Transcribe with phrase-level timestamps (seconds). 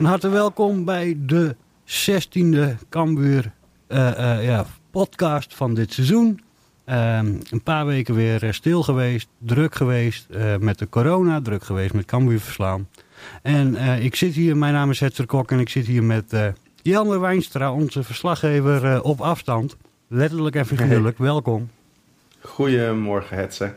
[0.00, 1.56] Van harte welkom bij de
[1.86, 3.52] 16e Cambuur
[3.88, 6.40] uh, uh, ja, podcast van dit seizoen.
[6.86, 7.18] Uh,
[7.50, 10.26] een paar weken weer stil geweest, druk geweest
[10.58, 12.88] met de corona, druk geweest met Cambuur verslaan.
[13.42, 16.36] En ik zit hier, mijn naam is Hetzer Kok en ik zit hier met
[16.82, 19.76] Jelmer Wijnstra, onze verslaggever op afstand.
[20.08, 21.70] Letterlijk en figuurlijk, welkom.
[22.40, 23.76] Goedemorgen Hetzer.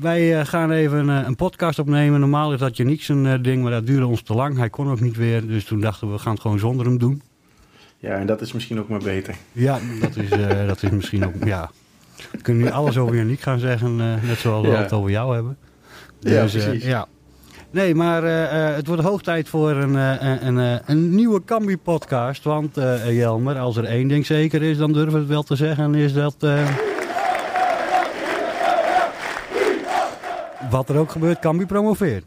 [0.00, 2.20] Wij gaan even een podcast opnemen.
[2.20, 4.56] Normaal is dat je niks een ding, maar dat duurde ons te lang.
[4.56, 6.98] Hij kon ook niet weer, dus toen dachten we, we gaan het gewoon zonder hem
[6.98, 7.22] doen.
[7.98, 9.34] Ja, en dat is misschien ook maar beter.
[9.52, 11.70] Ja, dat is, uh, dat is misschien ook, ja.
[12.30, 15.34] We kunnen nu alles over Janiek gaan zeggen, uh, net zoals we het over jou
[15.34, 15.56] hebben.
[16.20, 16.82] Dus, ja, precies.
[16.82, 17.06] Uh, ja.
[17.70, 18.22] Nee, maar
[18.74, 19.94] het wordt hoog tijd voor een,
[20.46, 22.44] een, een nieuwe Cambi-podcast.
[22.44, 22.74] Want
[23.08, 26.12] Jelmer, als er één ding zeker is, dan durven we het wel te zeggen, is
[26.12, 26.36] dat...
[30.70, 32.24] wat er ook gebeurt, Cambi promoveert.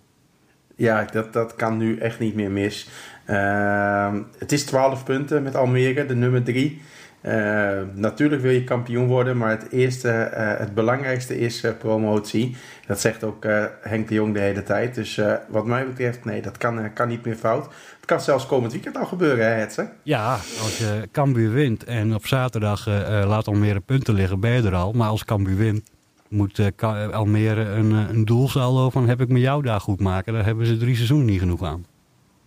[0.76, 2.90] Ja, dat, dat kan nu echt niet meer mis.
[3.30, 6.82] Uh, het is 12 punten met Almere, de nummer 3.
[7.22, 12.56] Uh, natuurlijk wil je kampioen worden, maar het, eerste, uh, het belangrijkste is uh, promotie.
[12.86, 13.46] Dat zegt ook
[13.82, 14.96] Henk de Jong de hele tijd.
[14.96, 17.64] Dus wat mij betreft, nee, dat kan, kan niet meer fout.
[17.96, 19.90] Het kan zelfs komend weekend al gebeuren, hè, Hetze?
[20.04, 22.88] Ja, als je Cambuur wint en op zaterdag
[23.26, 24.92] laat Almere punten liggen, ben je er al.
[24.92, 25.90] Maar als Cambuur wint,
[26.30, 26.72] moet
[27.12, 30.34] Almere een, een doelsaldo van heb ik me jou daar goed maken.
[30.34, 31.86] Daar hebben ze drie seizoenen niet genoeg aan.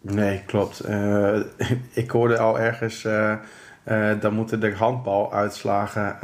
[0.00, 0.84] Nee, klopt.
[2.02, 3.34] Ik hoorde al ergens, uh,
[4.20, 6.16] dan moeten er handbaluitslagen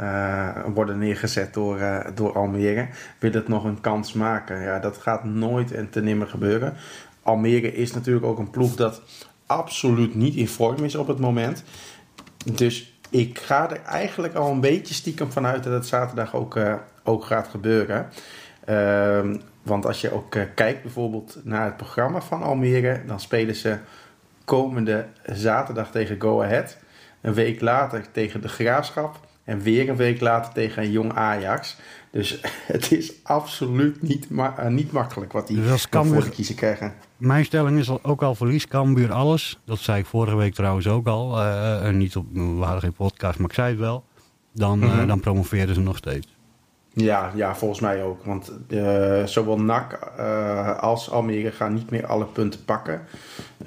[0.73, 1.79] worden neergezet door,
[2.15, 2.87] door Almere.
[3.19, 4.61] Wil het nog een kans maken?
[4.61, 6.73] Ja, dat gaat nooit en te nimmer gebeuren.
[7.21, 9.01] Almere is natuurlijk ook een ploeg dat
[9.45, 11.63] absoluut niet in vorm is op het moment.
[12.53, 16.59] Dus ik ga er eigenlijk al een beetje stiekem vanuit dat het zaterdag ook,
[17.03, 18.09] ook gaat gebeuren.
[18.65, 23.55] Ehm, want als je ook uh, kijkt bijvoorbeeld naar het programma van Almere, dan spelen
[23.55, 23.77] ze
[24.45, 26.77] komende zaterdag tegen Go Ahead.
[27.21, 29.19] Een week later tegen de Graafschap.
[29.43, 31.77] En weer een week later tegen een jong Ajax.
[32.11, 32.41] Dus
[32.73, 36.93] het is absoluut niet, ma uh, niet makkelijk wat die dus voor de kiezen krijgen.
[37.17, 39.59] Mijn stelling is ook al verlies Cambuur alles.
[39.65, 41.39] Dat zei ik vorige week trouwens ook al.
[41.39, 44.03] Uh, niet op, we hadden geen podcast, maar ik zei het wel.
[44.51, 45.07] Dan, mm -hmm.
[45.07, 46.35] dan promoveerden ze nog steeds.
[46.93, 48.25] Ja, ja, volgens mij ook.
[48.25, 49.93] Want uh, zowel NAC
[50.79, 53.01] als Almere gaan niet meer alle punten pakken.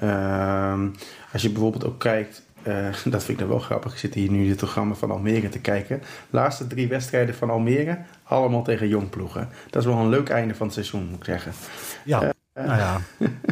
[0.03, 0.73] Uh,
[1.33, 3.91] als je bijvoorbeeld ook kijkt, eh, dat vind ik dan wel grappig.
[3.91, 6.01] Ik zit hier nu het programma van Almere te kijken.
[6.29, 9.49] Laatste drie wedstrijden van Almere, allemaal tegen jongploegen.
[9.69, 11.51] Dat is wel een leuk einde van het seizoen, moet ik zeggen.
[12.05, 13.01] Ja, nou ja,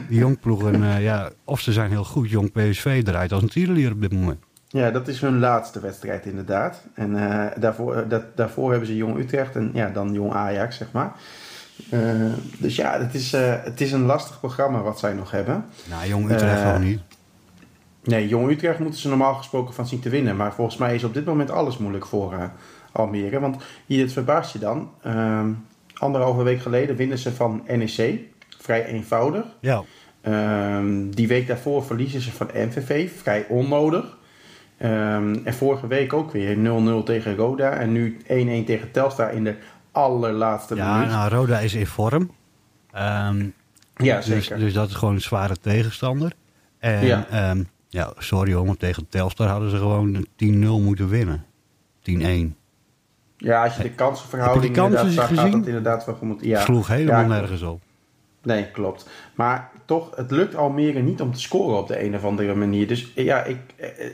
[0.10, 2.30] die jongploegen, ja, of ze zijn heel goed.
[2.30, 4.40] Jong PSV eruit als een tierenlier op dit moment.
[4.68, 6.84] Ja, dat is hun laatste wedstrijd inderdaad.
[6.94, 10.92] En uh, daarvoor, dat, daarvoor hebben ze Jong Utrecht en ja, dan Jong Ajax, zeg
[10.92, 11.12] maar.
[11.94, 15.66] Uh, dus ja, het is, het is een lastig programma wat zij nog hebben.
[15.90, 17.02] Nou, Jong Utrecht gewoon niet.
[18.04, 20.36] Nee, Jong Utrecht moeten ze normaal gesproken van zien te winnen.
[20.36, 22.52] Maar volgens mij is op dit moment alles moeilijk voor
[22.92, 23.40] Almere.
[23.40, 24.92] Want hier, het verbaast je dan.
[25.02, 25.50] Ehm,
[25.94, 28.20] anderhalve week geleden winnen ze van NEC.
[28.62, 29.46] Vrij eenvoudig.
[29.60, 29.84] Ja.
[30.22, 33.12] Ehm, die week daarvoor verliezen ze van MVV.
[33.12, 34.18] Vrij onnodig.
[34.82, 37.72] Um, en vorige week ook weer 0-0 tegen Roda.
[37.72, 39.56] En nu 1-1 tegen Telstar in de
[39.92, 41.12] allerlaatste ja, minuut.
[41.12, 42.32] Ja, nou, Roda is in vorm.
[42.96, 43.54] Um,
[43.96, 44.60] ja, dus, zeker.
[44.60, 46.34] Dus dat is gewoon een zware tegenstander.
[46.80, 51.46] En ja, um, ja sorry hoor, maar tegen Telstar hadden ze gewoon 10-0 moeten winnen.
[52.02, 52.56] 10-1.
[53.38, 55.52] Ja, als je de kansenverhouding je die kansen inderdaad zag, gezien?
[55.52, 56.42] gaat het inderdaad wel goed.
[56.42, 56.62] Ja.
[56.62, 57.82] Sloeg helemaal Ja, nergens op.
[58.44, 59.10] Nee, klopt.
[59.36, 62.88] Maar toch, het lukt Almere niet om te scoren op de een of andere manier.
[62.88, 63.58] Dus ja, ik,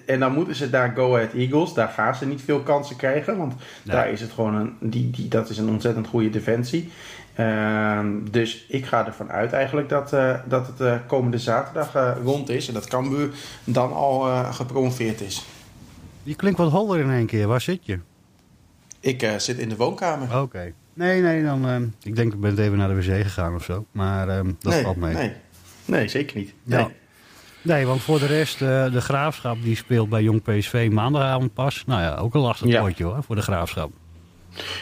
[0.05, 1.73] en dan moeten ze daar Go Ahead Eagles.
[1.73, 3.37] Daar gaan ze niet veel kansen krijgen.
[3.37, 3.53] Want
[3.83, 3.95] Nee.
[3.95, 6.91] daar is het gewoon een, die, die, dat is een ontzettend goede defensie.
[7.35, 12.11] Ehm, dus ik ga ervan uit eigenlijk dat, eh, dat het eh, komende zaterdag eh,
[12.23, 12.67] rond is.
[12.67, 13.29] En dat Cambuur
[13.63, 15.45] dan al eh, gepromoveerd is.
[16.23, 17.47] Je klinkt wat holder in één keer.
[17.47, 17.99] Waar zit je?
[18.99, 20.41] Ik eh, zit in de woonkamer.
[20.41, 20.73] Oké.
[20.95, 21.67] Nee, nee, dan...
[21.67, 23.85] ehm, ik denk ik ben even naar de wc gegaan of zo.
[23.91, 25.13] Maar ehm, dat nee, valt mee.
[25.13, 25.31] nee,
[25.85, 26.53] nee, zeker niet.
[26.63, 26.77] Ja.
[26.77, 26.87] Nee.
[27.61, 31.83] Nee, want voor de rest, eh, de Graafschap die speelt bij Jong PSV maandagavond pas.
[31.85, 32.81] Nou ja, ook een lastig Ja.
[32.81, 33.91] potje hoor, voor de Graafschap.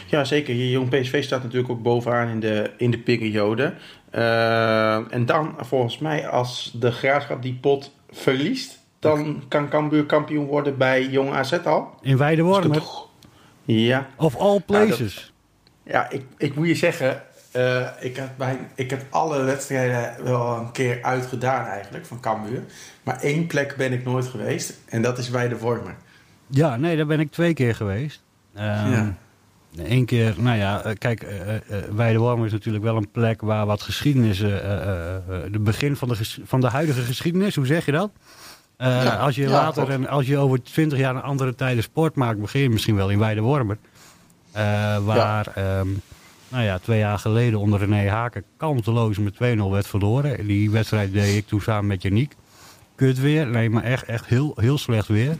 [0.06, 0.54] Ja, zeker.
[0.54, 3.74] Je Jong PSV staat natuurlijk ook bovenaan in de, in de periode.
[4.10, 8.78] Eh, en dan, volgens mij, als de Graafschap die pot verliest...
[8.98, 11.94] dan kan Cambuur kampioen worden bij Jong AZ al.
[12.02, 12.18] In
[12.80, 13.08] goed?
[13.64, 15.14] Ja, of all places.
[15.14, 15.33] ja
[16.10, 17.22] ik, ik moet je zeggen...
[17.54, 22.62] eh, ik, heb bij, ik heb alle wedstrijden wel een keer uitgedaan eigenlijk van Cambuur.
[23.02, 24.72] Maar één plek ben ik nooit geweest.
[24.88, 25.76] En dat is bij de.
[26.46, 28.22] Ja, nee, daar ben ik twee keer geweest.
[28.54, 29.14] Ehm, Ja.
[29.76, 33.82] Eén keer, nou ja, eh, kijk, uh, uh, is natuurlijk wel een plek waar wat
[33.82, 38.10] geschiedenis, de begin van de, van de huidige geschiedenis, hoe zeg je dat?
[38.78, 42.14] Ja, als je ja, later, en als je over twintig jaar een andere tijden sport
[42.14, 43.78] maakt, begin je misschien wel in Weidewormer.
[45.04, 45.78] Waar, ja.
[45.78, 46.02] Um,
[46.48, 49.38] nou ja, twee jaar geleden onder René Haken kanteloos met 2-0
[49.70, 50.46] werd verloren.
[50.46, 52.34] Die wedstrijd deed ik toen samen met Janiek.
[52.94, 55.36] Kut weer, nee, maar echt, echt heel, heel slecht weer.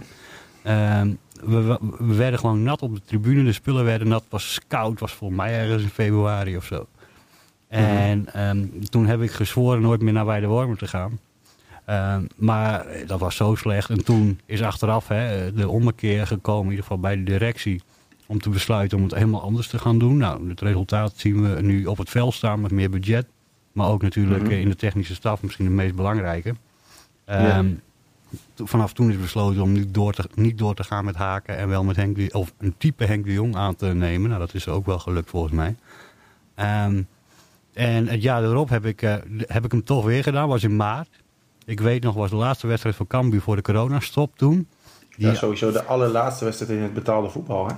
[0.67, 1.01] Uh,
[1.45, 3.45] we, we, werden gewoon nat op de tribune.
[3.45, 4.23] De spullen werden nat.
[4.23, 5.01] Het was koud.
[5.01, 6.87] was volgens mij ergens in februari of zo.
[7.69, 11.19] En um, toen heb ik gezworen nooit meer naar Weidewormer te gaan.
[11.91, 13.91] Um, maar dat was zo slecht.
[13.91, 17.83] En toen is achteraf hè, de ommekeer gekomen, in ieder geval bij de directie,
[18.27, 20.17] om te besluiten om het helemaal anders te gaan doen.
[20.17, 23.27] Nou, het resultaat zien we nu op het veld staan met meer budget.
[23.73, 24.59] Maar ook natuurlijk mm -hmm.
[24.59, 26.49] in de technische staf misschien het meest belangrijke.
[26.49, 26.57] Um,
[27.27, 27.65] ja
[28.57, 31.69] vanaf toen is besloten om niet door, te, niet door te gaan met Haken en
[31.69, 34.29] wel met Henk de, of een type Henk de Jong aan te nemen.
[34.29, 35.77] Nou, dat is ook wel gelukt volgens mij.
[36.87, 37.07] Um,
[37.73, 40.77] en het jaar erop heb ik, uh, heb ik hem toch weer gedaan, was in
[40.77, 41.09] maart.
[41.65, 44.69] Ik weet nog, was de laatste wedstrijd van Cambuur voor de coronastop toen.
[45.17, 47.75] Die, ja, sowieso de allerlaatste wedstrijd in het betaalde voetbal, hè?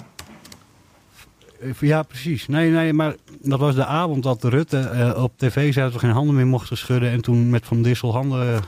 [1.81, 2.47] Ja, precies.
[2.47, 5.99] Nee, nee, maar dat was de avond dat Rutte uh, op tv zei dat we
[5.99, 7.11] geen handen meer mochten schudden.
[7.11, 8.59] En toen met Van Dissel handen uh,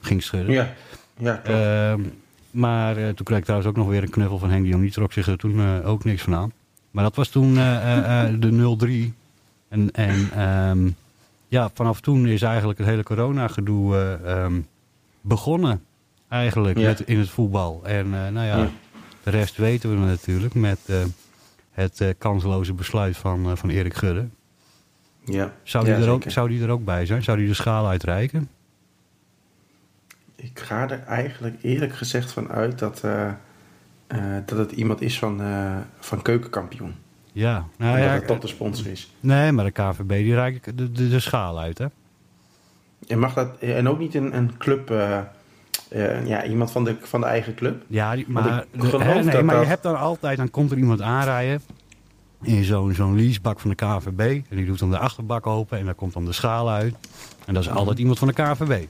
[0.00, 0.52] ging schudden.
[0.52, 0.74] Ja.
[1.18, 2.04] Ja, uh,
[2.50, 4.82] maar toen kreeg ik trouwens ook nog weer een knuffel van Henk de Jong.
[4.82, 6.52] Die trok zich er toen ook niks van aan.
[6.90, 9.14] Maar dat was toen de 0-3.
[9.68, 10.96] En, en um,
[11.48, 14.66] ja, vanaf toen is eigenlijk het hele corona-gedoe um,
[15.20, 15.82] begonnen.
[16.28, 16.86] Eigenlijk ja.
[16.86, 17.80] met, in het voetbal.
[17.84, 18.70] En nou ja, ja,
[19.22, 20.78] de rest weten we natuurlijk met
[21.80, 24.28] het kansloze besluit van, van Erik Gudde.
[25.24, 25.52] Ja.
[25.62, 27.22] Zou, die er ook, zou die er ook bij zijn?
[27.22, 28.48] Zou die de schaal uitreiken?
[30.42, 33.32] ik ga er eigenlijk eerlijk gezegd van uit dat, uh,
[34.08, 36.94] uh, dat het iemand is van, uh, van keukenkampioen.
[37.32, 38.18] Ja, nou ja.
[38.18, 39.14] Dat het de sponsor is.
[39.20, 41.86] Nee, maar de KVB die reikt de, de, de, schaal uit, hè?
[43.06, 44.88] En mag dat, en ook niet een, een club,
[46.24, 47.82] ja, iemand van de, van de eigen club?
[47.86, 49.64] Ja, die, maar, de, hè, nee, maar dat...
[49.64, 51.62] je hebt dan altijd, dan komt er iemand aanrijden
[52.42, 54.42] in zo'n zo'n leasebak van de KVB.
[54.48, 56.94] En die doet dan de achterbak open en daar komt dan de schaal uit.
[57.46, 58.86] En dat is altijd iemand van de KVB.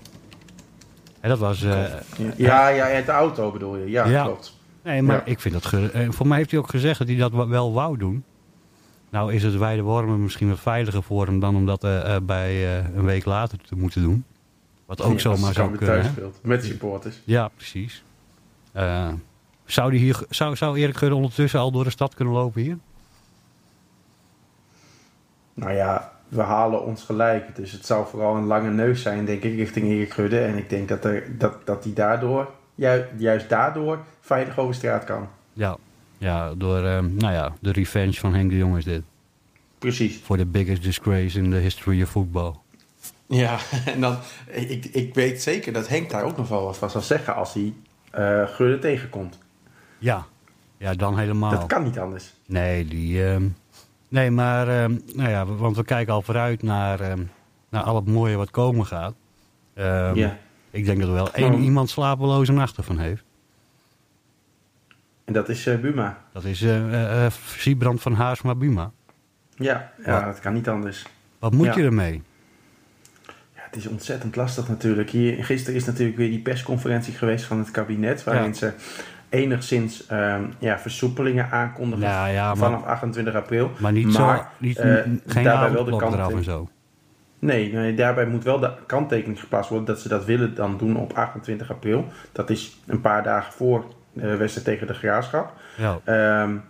[1.21, 1.63] En dat was...
[1.63, 1.85] Uh,
[2.37, 3.91] ja, ja, ja, de auto bedoel je.
[3.91, 4.25] Ja, ja.
[4.25, 4.59] klopt.
[4.83, 5.23] Nee, maar ja.
[5.25, 5.73] ik vind dat...
[5.73, 8.25] Uh, voor mij heeft hij ook gezegd dat hij dat wel wou doen.
[9.11, 11.41] Nou is het wijde wormen misschien wat veiliger voor hem...
[11.41, 14.25] dan om dat uh, bij een week later te moeten doen.
[14.91, 16.05] Wat ook ja, zomaar zou kunnen.
[16.05, 17.21] Speelt, met supporters.
[17.25, 18.03] Ja, precies.
[19.65, 22.79] zou, die hier, zou, zou Erik Gudde ondertussen al door de stad kunnen lopen hier?
[25.55, 27.57] Nou ja, we halen ons gelijk.
[27.57, 30.41] Dus het zou vooral een lange neus zijn, denk ik, richting Erik Gudde.
[30.41, 35.05] En ik denk dat, er, dat, dat hij daardoor, juist, juist daardoor, veilig over straat
[35.05, 35.29] kan.
[35.53, 35.77] Ja,
[36.19, 39.03] ja door uh, nou ja, de revenge van Henk de Jong is dit.
[39.79, 40.21] Precies.
[40.23, 42.55] Voor de biggest disgrace in the history of football.
[43.31, 43.59] Ja,
[43.93, 47.01] en dan, ik, ik weet zeker dat Henk daar ook nog wel wat van zal
[47.01, 47.75] zeggen als hij
[48.19, 49.39] uh, Gudde tegenkomt.
[49.99, 50.27] Ja,
[50.77, 51.51] ja, dan helemaal.
[51.51, 52.35] Dat kan niet anders.
[52.47, 53.19] Nee, die...
[53.19, 53.37] Uh,
[54.11, 57.13] Nee, maar uh, nou ja, want we kijken al vooruit naar, uh,
[57.69, 59.15] naar al het mooie wat komen gaat.
[60.15, 60.37] Ja.
[60.71, 63.25] Ik denk dat er wel één iemand slapeloze nachten van heeft.
[65.25, 66.19] En dat is eh, Buma.
[66.33, 68.91] Dat is uh, Siebrand van Haarsma Buma.
[69.55, 71.07] Ja, ja dat kan niet anders.
[71.39, 71.77] Wat moet ja.
[71.77, 72.23] je ermee?
[73.71, 75.11] Het is ontzettend lastig natuurlijk.
[75.11, 78.25] Hier, gisteren is natuurlijk weer die persconferentie geweest van het kabinet...
[78.25, 78.53] waarin ja.
[78.53, 78.73] ze
[79.29, 83.71] enigszins um, ja, versoepelingen aankondigen ja, ja, vanaf 28 april.
[83.79, 84.95] Maar niet maar, zo, niet, uh,
[85.27, 86.69] geen daarbij wel de kant en zo.
[87.39, 90.97] Nee, nee, daarbij moet wel de kanttekening geplaatst worden dat ze dat willen dan doen
[90.97, 92.07] op 28 april.
[92.33, 95.53] Dat is een paar dagen voor de wedstrijd tegen de Graafschap.
[95.77, 96.43] Ja.
[96.43, 96.63] Um,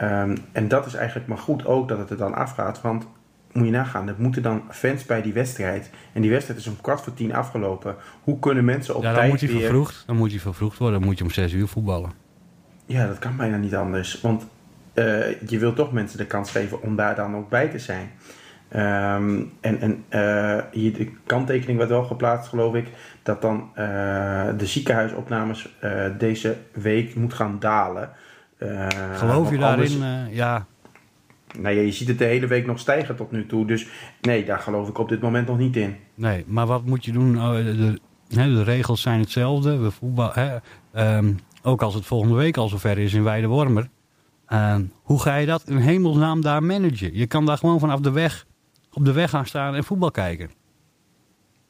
[0.00, 3.06] um, en dat is eigenlijk maar goed ook dat het er dan afgaat, want
[3.54, 5.90] moet je nagaan, er moeten dan fans bij die wedstrijd.
[6.12, 7.96] En die wedstrijd is om kwart voor tien afgelopen.
[8.22, 9.60] Hoe kunnen mensen op ja, dan tijd moet hij weer...
[9.60, 12.12] Vervroegd, dan moet hij vervroegd worden, dan moet je om zes uur voetballen.
[12.86, 14.20] Ja, dat kan bijna niet anders.
[14.20, 14.46] Want
[14.94, 18.10] uh, je wilt toch mensen de kans geven om daar dan ook bij te zijn.
[18.74, 22.88] Um, en en uh, hier de kanttekening werd wel geplaatst, geloof ik,
[23.22, 23.84] dat dan uh,
[24.56, 25.76] de ziekenhuisopnames
[26.18, 28.10] deze week moet gaan dalen.
[29.14, 29.92] geloof je daarin?
[29.92, 30.34] Anders...
[30.36, 30.66] ja,
[31.58, 33.66] nou ja, je ziet het de hele week nog stijgen tot nu toe.
[33.66, 33.86] Dus
[34.20, 35.96] nee, daar geloof ik op dit moment nog niet in.
[36.14, 37.36] Nee, maar wat moet je doen?
[37.36, 39.76] Oh, de, de, regels zijn hetzelfde.
[39.76, 40.56] We voetbal, hè,
[41.16, 43.88] um, ook als het volgende week al zover is in Weidewormer.
[44.48, 47.16] Um, hoe ga je dat in hemelsnaam daar managen?
[47.16, 48.46] Je kan daar gewoon vanaf de weg,
[48.92, 50.50] op de weg gaan staan en voetbal kijken.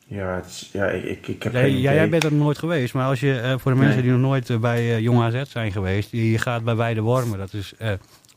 [0.06, 2.58] Ja, het is, ja ik, ik heb ja, geen ja, jij bent er nog nooit
[2.58, 4.02] geweest, maar als je uh, voor de mensen nee.
[4.02, 7.38] die nog nooit uh, bij uh, Jong AZ zijn geweest, je, je gaat bij Weidewormer,
[7.38, 7.74] dat is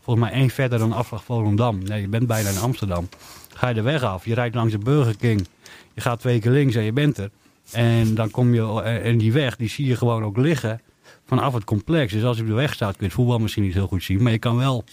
[0.07, 1.83] volgens mij één verder dan afslag Volendam.
[1.83, 3.09] Nee, je bent bijna in Amsterdam.
[3.53, 5.47] Ga je de weg af, je rijdt langs de Burger King.
[5.93, 7.29] Je gaat twee keer links en je bent er.
[7.71, 10.81] En dan kom je, en die weg, die zie je gewoon ook liggen
[11.25, 12.13] vanaf het complex.
[12.13, 14.03] Dus als je op de weg staat, kun je het voetbal misschien niet heel goed
[14.03, 14.23] zien.
[14.23, 14.83] Maar je kan wel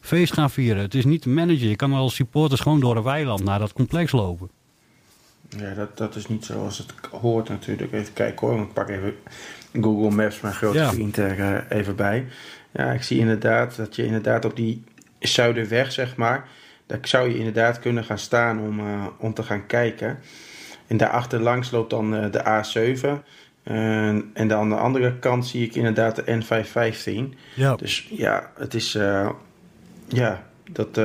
[0.00, 0.82] feest gaan vieren.
[0.82, 1.68] Het is niet te managen.
[1.68, 4.50] Je kan als supporters gewoon door een weiland naar dat complex lopen.
[5.48, 7.92] Ja, dat, dat is niet zoals het hoort natuurlijk.
[7.92, 9.14] Even kijken hoor, ik pak even
[9.72, 12.26] Google Maps, mijn grote vriend, er uh, even bij.
[12.72, 14.84] Ja, ik zie inderdaad dat je inderdaad op die
[15.18, 16.48] Zuiderweg, zeg maar...
[16.86, 20.18] daar zou je inderdaad kunnen gaan staan om, uh, om te gaan kijken.
[20.86, 23.28] En daarachter langs loopt dan uh, de A7...
[23.62, 27.38] En, en aan de andere kant zie ik inderdaad de N515.
[27.54, 27.76] Ja.
[27.76, 28.92] Dus ja, het is.
[30.08, 31.00] Ja, dat,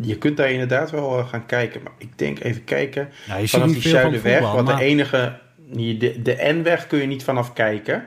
[0.00, 1.82] je kunt daar inderdaad wel gaan kijken.
[1.82, 3.08] Maar ik denk even kijken.
[3.28, 5.38] Nou, vanaf die Zuiderweg, van want de enige.
[5.72, 8.04] De, de N-weg kun je niet vanaf kijken.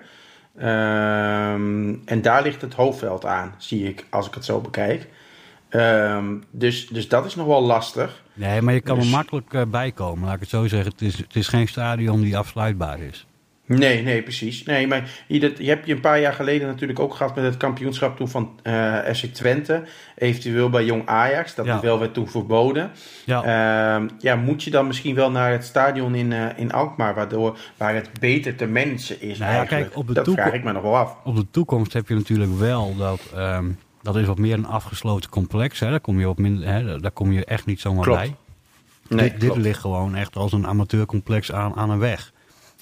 [0.57, 5.07] Um, en daar ligt het hoofdveld aan, zie ik, als ik het zo bekijk.
[5.69, 8.23] Um, dus, dus dat is nog wel lastig.
[8.33, 9.05] Nee, maar je kan dus...
[9.05, 10.91] er makkelijk bijkomen, laat ik het zo zeggen.
[10.91, 13.25] Het is, het is geen stadion die afsluitbaar is.
[13.77, 14.63] Nee, nee, precies.
[14.63, 17.43] Nee, maar je, dat, je hebt je een paar jaar geleden natuurlijk ook gehad met
[17.43, 19.83] het kampioenschap toen van uh, FC Twente.
[20.15, 21.55] Eventueel bij Jong Ajax.
[21.55, 21.79] Dat ja.
[21.79, 22.91] wel werd toen verboden.
[23.25, 23.99] Ja.
[23.99, 27.57] Uh, ja, moet je dan misschien wel naar het stadion in, uh, in Alkmaar, waardoor,
[27.77, 30.71] waar het beter te managen is nou ja, Kijk, op de dat vraag ik me
[30.71, 31.15] nog wel af.
[31.23, 33.21] Op de toekomst heb je natuurlijk wel dat...
[33.37, 35.79] Um, dat is wat meer een afgesloten complex.
[35.79, 35.89] Hè.
[35.89, 36.99] Daar, kom je op minder, hè.
[36.99, 38.19] Daar kom je echt niet zomaar klopt.
[38.19, 38.35] bij.
[39.07, 42.31] Nee, dit, dit ligt gewoon echt als een amateurcomplex aan, aan een weg.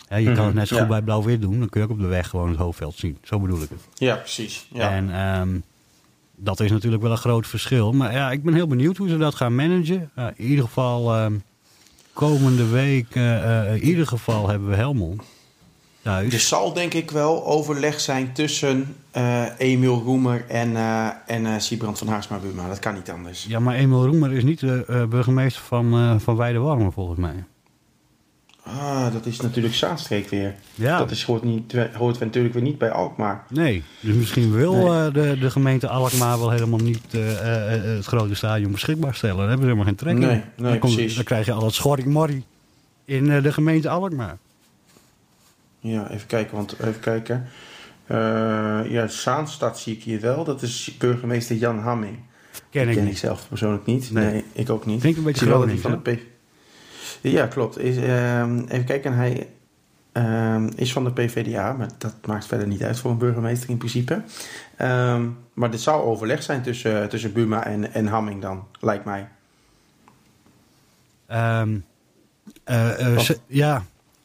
[0.10, 0.92] Ja, je kan het net zo goed ja.
[0.92, 1.60] bij blauw-wit doen.
[1.60, 3.18] Dan kun je ook op de weg gewoon het hoofdveld zien.
[3.24, 3.82] Zo bedoel ik het.
[3.94, 4.68] Ja, precies.
[4.74, 4.92] Ja.
[4.92, 5.64] En um,
[6.36, 7.94] dat is natuurlijk wel een groot verschil.
[7.94, 10.10] Maar ja, ik ben heel benieuwd hoe ze dat gaan managen.
[10.18, 11.44] Uh, in ieder geval um,
[12.14, 15.22] komende week, uh, uh, in ieder geval hebben we Helmond.
[16.02, 16.34] Thuis.
[16.34, 18.96] Er zal denk ik wel overleg zijn tussen
[19.58, 20.76] Emiel Roemer en,
[21.26, 22.68] en Siebrand van Haarsma-Buma.
[22.68, 23.46] Dat kan niet anders.
[23.46, 27.44] Ja, maar Emiel Roemer is niet de burgemeester van, van Weidewarmer volgens mij.
[28.68, 30.56] Ah, dat is natuurlijk Zaanstreek weer.
[30.76, 30.98] Ja.
[30.98, 33.44] Dat is, hoort, niet, hoort natuurlijk weer niet bij Alkmaar.
[33.50, 35.08] Nee, dus misschien wil nee.
[35.08, 37.38] uh, de, de gemeente Alkmaar wel helemaal niet uh, uh,
[37.96, 39.38] het grote stadion beschikbaar stellen.
[39.38, 40.64] Daar hebben ze helemaal geen trek nee, in.
[40.64, 40.80] Nee,
[41.16, 42.44] dan, krijg je al het schorringmorrie
[43.06, 44.38] in de gemeente Alkmaar.
[45.80, 47.48] Ja, even kijken, want even kijken.
[48.90, 50.44] ja, Zaanstad zie ik hier wel.
[50.44, 52.18] Dat is burgemeester Jan Hamming.
[52.70, 54.12] Ken ik, ken ik zelf persoonlijk niet.
[54.12, 55.00] Nee, ik ook niet.
[55.00, 56.20] Klinkt een beetje Groningen, dat van de P
[57.22, 57.80] ja, klopt.
[57.80, 59.48] Is, um, even kijken, hij
[60.14, 63.78] um, is van de PVDA, maar dat maakt verder niet uit voor een burgemeester in
[63.78, 64.22] principe.
[64.82, 69.28] Um, maar dit zou overleg zijn tussen, tussen Buma en, en Hamming dan, lijkt mij.
[71.32, 71.62] Uh,
[72.70, 73.84] uh, ja,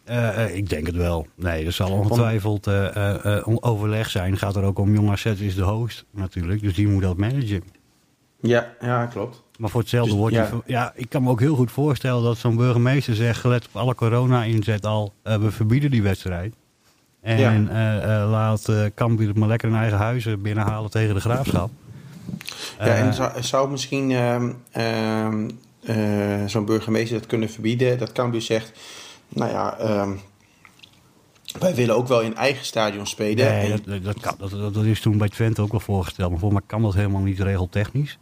[0.08, 1.26] uh, ik denk het wel.
[1.34, 4.38] Nee, er zal ongetwijfeld uh, overleg zijn.
[4.38, 7.62] Gaat er ook om Jong AZ is de host natuurlijk, dus die moet dat managen.
[8.40, 9.42] Ja, ja klopt.
[9.62, 10.50] Maar voor hetzelfde dus, wordt ja.
[10.50, 13.76] Die, ja, ik kan me ook heel goed voorstellen dat zo'n burgemeester zegt, gelet op
[13.76, 16.54] alle corona-inzet al, uh, we verbieden die wedstrijd.
[17.20, 17.52] En ja.
[17.52, 21.70] uh, uh, laat uh, Cambuur het maar lekker in eigen huizen binnenhalen tegen de graafschap.
[22.78, 24.10] Ja, en zou, zou misschien
[26.46, 27.98] zo'n burgemeester dat kunnen verbieden?
[27.98, 28.72] Dat Cambuur zegt,
[29.28, 30.20] nou ja, um,
[31.58, 33.44] wij willen ook wel in eigen stadion spelen.
[33.44, 33.82] Nee, en...
[33.84, 36.30] dat, dat, kan, dat, dat, is toen bij Twente ook wel voorgesteld.
[36.30, 38.18] Maar volgens mij kan dat helemaal niet regeltechnisch.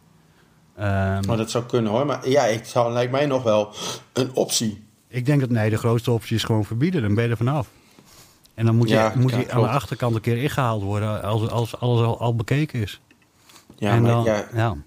[0.81, 0.87] Um,
[1.25, 2.05] maar dat zou kunnen hoor.
[2.05, 3.73] Maar ja, het zou, lijkt mij nog wel
[4.13, 4.83] een optie.
[5.07, 7.01] Ik denk dat nee, de grootste optie is gewoon verbieden.
[7.01, 7.67] Dan ben je er vanaf.
[8.53, 11.23] En dan moet je, ja, moet ja, je aan de achterkant een keer ingehaald worden
[11.23, 13.01] als, als alles al, al bekeken is.
[13.77, 14.77] Ja, en maar dan, ja, ja.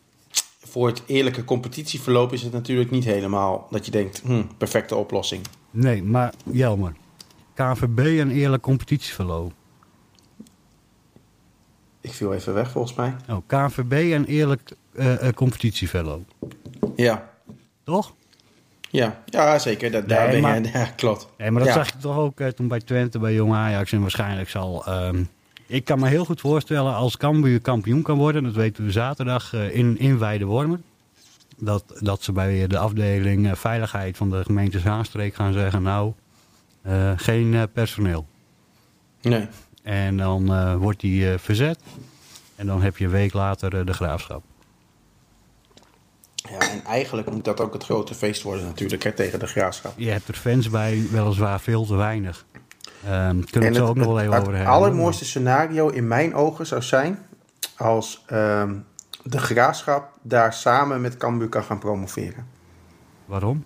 [0.59, 5.43] voor het eerlijke competitieverloop is het natuurlijk niet helemaal dat je denkt, hm, perfecte oplossing.
[5.71, 6.93] Nee, maar Jelmer,
[7.55, 9.53] KVB een eerlijk competitieverloop.
[12.01, 13.17] Ik viel even weg volgens mij.
[13.29, 16.25] Oh, KVB een eerlijk uh, competitieverloop.
[16.97, 17.31] Ja.
[17.85, 18.15] Toch?
[18.95, 19.91] Ja, ja zeker.
[19.91, 21.29] Dat, daar nee, ben je, ja, klopt.
[21.39, 21.79] Nee, maar dat ja.
[21.79, 23.93] zag je toch ook uh, toen bij Twente, bij Jong Ajax.
[23.93, 24.85] En waarschijnlijk zal...
[24.89, 25.29] Um,
[25.67, 28.43] ik kan me heel goed voorstellen als Cambuur kampioen kan worden.
[28.43, 30.85] Dat weten we zaterdag uh, in, in Weidewormen.
[31.57, 35.83] Dat, dat ze bij de afdeling uh, veiligheid van de gemeente Zaanstreek gaan zeggen...
[35.83, 36.13] Nou,
[37.17, 38.27] geen personeel.
[39.23, 39.47] Nee.
[39.83, 41.79] En dan wordt die verzet.
[42.57, 44.43] En dan heb je een week later de graafschap.
[46.51, 49.93] Ja, en eigenlijk moet dat ook het grote feest worden natuurlijk hè, tegen de graafschap.
[49.97, 52.45] Je hebt er fans bij, weliswaar veel te weinig.
[53.05, 54.59] Um, kunnen we het, het ook nog wel even over hebben.
[54.59, 57.19] Het allermooiste scenario in mijn ogen zou zijn
[57.77, 58.85] als um,
[59.23, 62.47] de graafschap daar samen met Cambuur kan gaan promoveren.
[63.27, 63.65] Waarom?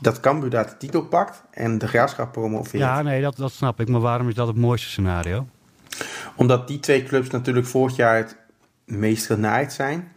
[0.00, 2.82] Dat Cambuur daar de titel pakt en de graafschap promoveert.
[2.82, 3.88] Ja, nee, dat, dat snap ik.
[3.88, 5.46] Maar waarom is dat het mooiste scenario?
[6.36, 8.36] Omdat die twee clubs natuurlijk vorig jaar het
[8.84, 10.12] meest genaaid zijn.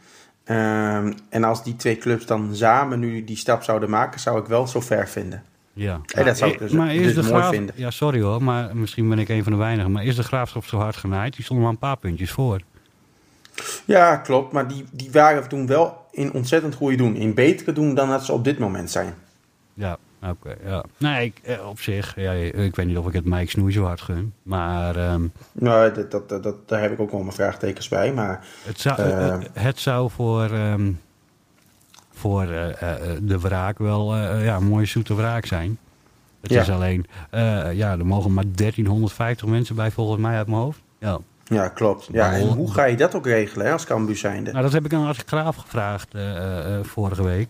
[0.50, 4.46] Ehm, en als die twee clubs dan samen nu die stap zouden maken, zou ik
[4.46, 5.44] wel zo ver vinden.
[5.74, 7.76] Ja, En dat zou ik dus, maar is dus de mooi graaf, vinden.
[7.78, 9.92] Ja, sorry hoor, maar misschien ben ik een van de weinigen.
[9.92, 11.36] Maar is de graafschap zo hard genaaid?
[11.36, 12.62] Die stonden maar een paar puntjes voor.
[13.86, 14.52] Ja, klopt.
[14.52, 17.16] Maar die, die waren toen wel in ontzettend goede doen.
[17.16, 19.14] In betere doen dan dat ze op dit moment zijn.
[19.74, 20.56] Ja, oké.
[20.66, 20.84] ja.
[20.98, 23.84] Nee, ik, eh, op zich, ja, ik weet niet of ik het Mike Snoei zo
[23.84, 24.34] hard gun.
[24.44, 25.22] Maar ehm,
[25.52, 28.14] Nou, dat, dat, dat, dat- daar heb ik ook wel mijn vraagtekens bij.
[28.14, 29.30] Maar het, zou, Eh.
[29.40, 30.92] het, het zou voor, ehm,
[32.14, 35.78] voor eh, eh, de wraak wel eh, ja, een mooie zoete wraak zijn.
[36.42, 36.62] Het Ja.
[36.62, 40.82] is alleen, eh, ja, er mogen maar 1350 mensen bij volgens mij uit mijn hoofd.
[41.00, 41.18] Ja.
[41.44, 42.10] ja, klopt.
[42.12, 44.52] Ja, en hoe ga je dat ook regelen hè, als Cambuur zijnde?
[44.52, 47.48] Nou, dat heb ik aan Art Graaf gevraagd eh, eh, eh, vorige week.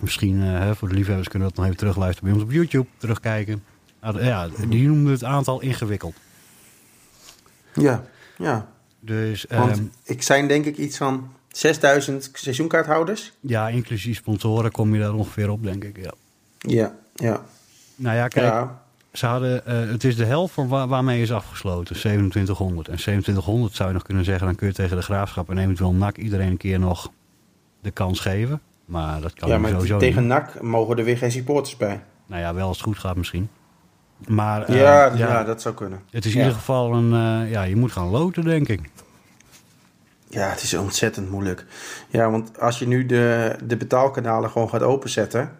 [0.00, 2.54] Misschien eh, hè, voor de liefhebbers kunnen we dat nog even terugluisteren bij ons op
[2.54, 3.64] YouTube, terugkijken.
[4.00, 6.14] Nou, ja, die noemde het aantal ingewikkeld.
[7.74, 8.04] Ja,
[8.38, 8.68] ja.
[9.00, 13.32] Dus Want ehm, ik zijn denk ik iets van 6000 seizoenkaarthouders.
[13.40, 15.96] ja, inclusief sponsoren kom je daar ongeveer op, denk ik.
[15.96, 16.12] Ja.
[16.58, 17.44] Ja, ja.
[17.96, 18.82] Nou ja, kijk, ja.
[19.12, 22.88] ze hadden, eh, het is de helft van waar, waarmee is afgesloten, 2700.
[22.88, 25.92] En 2700 zou je nog kunnen zeggen, dan kun je tegen de graafschap en eventueel
[25.92, 27.10] NAC iedereen een keer nog
[27.80, 28.60] de kans geven.
[28.86, 30.30] Maar dat kan ja, maar sowieso tegen niet.
[30.30, 32.00] NAC mogen er weer geen supporters bij.
[32.26, 33.48] Nou ja, wel als het goed gaat misschien.
[34.26, 36.00] Maar eh, ja, ja, dat zou kunnen.
[36.10, 36.44] Het is in Ja.
[36.44, 37.12] ieder geval een,
[37.44, 38.80] eh, ja, je moet gaan loten, denk ik.
[40.28, 41.64] Ja, het is ontzettend moeilijk.
[42.08, 45.50] Ja, want als je nu de, de betaalkanalen gewoon gaat openzetten,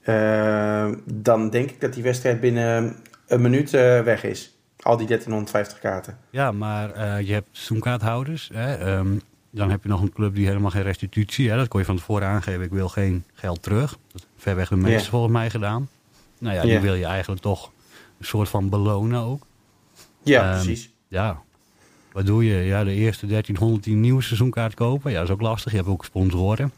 [0.00, 4.58] eh, dan denk ik dat die wedstrijd binnen een minuut weg is.
[4.80, 6.18] Al die 1350 kaarten.
[6.30, 8.50] Ja, maar je hebt seizoenkaarthouders.
[8.54, 9.16] Hè, ehm,
[9.54, 11.50] dan heb je nog een club die helemaal geen restitutie.
[11.50, 13.96] Hè, dat kon je van tevoren aangeven, ik wil geen geld terug.
[14.12, 15.88] Dat ver weg de meeste volgens mij gedaan.
[16.38, 17.70] Nou ja, die wil je eigenlijk toch
[18.18, 19.46] een soort van belonen ook.
[20.22, 20.92] Ja, Ehm, precies.
[21.08, 21.40] Ja,
[22.12, 22.54] wat doe je?
[22.54, 25.10] Ja, de eerste 1300 die een nieuwe seizoenkaart kopen.
[25.10, 25.70] Ja, dat is ook lastig.
[25.70, 26.72] Je hebt ook sponsoren.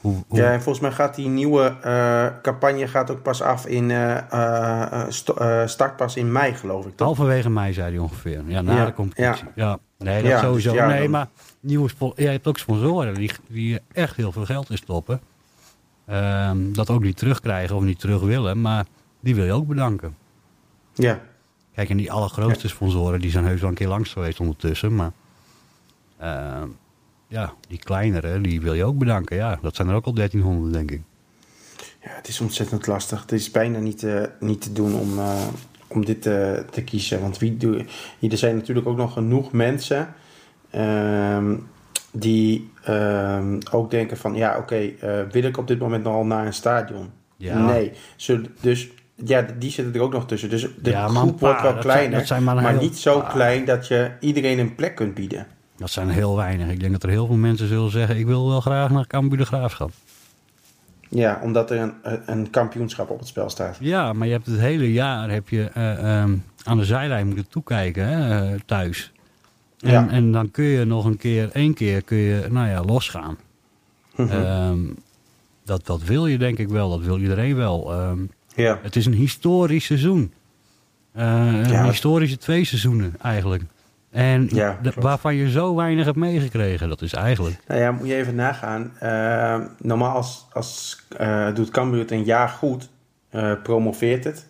[0.00, 3.66] Hoe, hoe, Ja, en volgens mij gaat die nieuwe eh, campagne gaat ook pas af
[3.66, 6.96] in eh, eh, start pas in mei, geloof ik.
[6.96, 7.06] Toch?
[7.06, 8.42] Halverwege mei, zei hij ongeveer.
[8.46, 9.46] Ja, na Ja, de competitie.
[9.54, 9.78] Ja.
[9.98, 10.72] Nee, dat Ja, sowieso.
[10.72, 11.28] dus nee, maar
[11.60, 15.20] nieuwe je hebt ook sponsoren die, die echt heel veel geld in stoppen.
[16.06, 18.86] Ehm, dat ook niet terugkrijgen of niet terug willen, maar
[19.20, 20.16] die wil je ook bedanken.
[20.94, 21.20] Ja,
[21.76, 24.94] Kijk, en die allergrootste sponsoren, die zijn heus wel een keer langs geweest ondertussen.
[24.94, 25.12] Maar
[26.18, 26.68] ehm,
[27.28, 29.36] ja, die kleinere, die wil je ook bedanken.
[29.36, 31.02] Ja, dat zijn er ook al 1300, denk ik.
[32.02, 33.20] ja, het is ontzettend lastig.
[33.20, 35.46] Het is bijna niet, eh, niet te doen om, eh,
[35.86, 37.20] om dit eh, te kiezen.
[37.20, 37.84] Want wie doe,
[38.20, 40.14] er zijn natuurlijk ook nog genoeg mensen
[40.76, 41.54] ehm,
[42.12, 44.34] die ehm, ook denken van...
[44.34, 47.10] Ja, oké, eh, wil ik op dit moment nog al naar een stadion?
[47.36, 47.58] Ja.
[47.66, 47.92] Nee.
[48.16, 48.88] Zullen- dus
[49.24, 50.48] ja, die zitten er ook nog tussen.
[50.50, 53.30] Dus de Ja, groep wordt wel kleiner, zijn maar niet zo paar.
[53.30, 55.46] klein dat je iedereen een plek kunt bieden.
[55.76, 56.68] Dat zijn heel weinig.
[56.68, 59.38] Ik denk dat er heel veel mensen zullen zeggen, ik wil wel graag naar Cambuur
[59.38, 59.90] de Graafschap.
[61.08, 61.92] Ja, omdat er een,
[62.26, 63.76] een kampioenschap op het spel staat.
[63.80, 66.34] Ja, maar je hebt het hele jaar heb je, eh, ehm,
[66.64, 69.12] aan de zijlijn moeten toekijken hè, eh, thuis.
[69.86, 70.08] En, Ja.
[70.08, 73.36] en dan kun je nog een keer, één keer kun je, nou ja, losgaan.
[74.16, 74.30] Mhm.
[74.30, 74.78] Ehm,
[75.64, 77.92] dat, dat wil je denk ik wel, dat wil iedereen wel.
[77.92, 78.18] Ehm,
[78.54, 78.78] ja.
[78.82, 80.32] het is een historisch seizoen.
[81.12, 81.84] Eh, een Ja.
[81.84, 83.62] historische twee seizoenen eigenlijk.
[84.10, 87.56] En Ja, waarvan je zo weinig hebt meegekregen, dat is eigenlijk...
[87.66, 88.92] Nou ja, moet je even nagaan.
[88.98, 92.88] Eh, normaal als, als, eh, doet Cambuur het een jaar goed,
[93.30, 94.46] eh, promoveert het.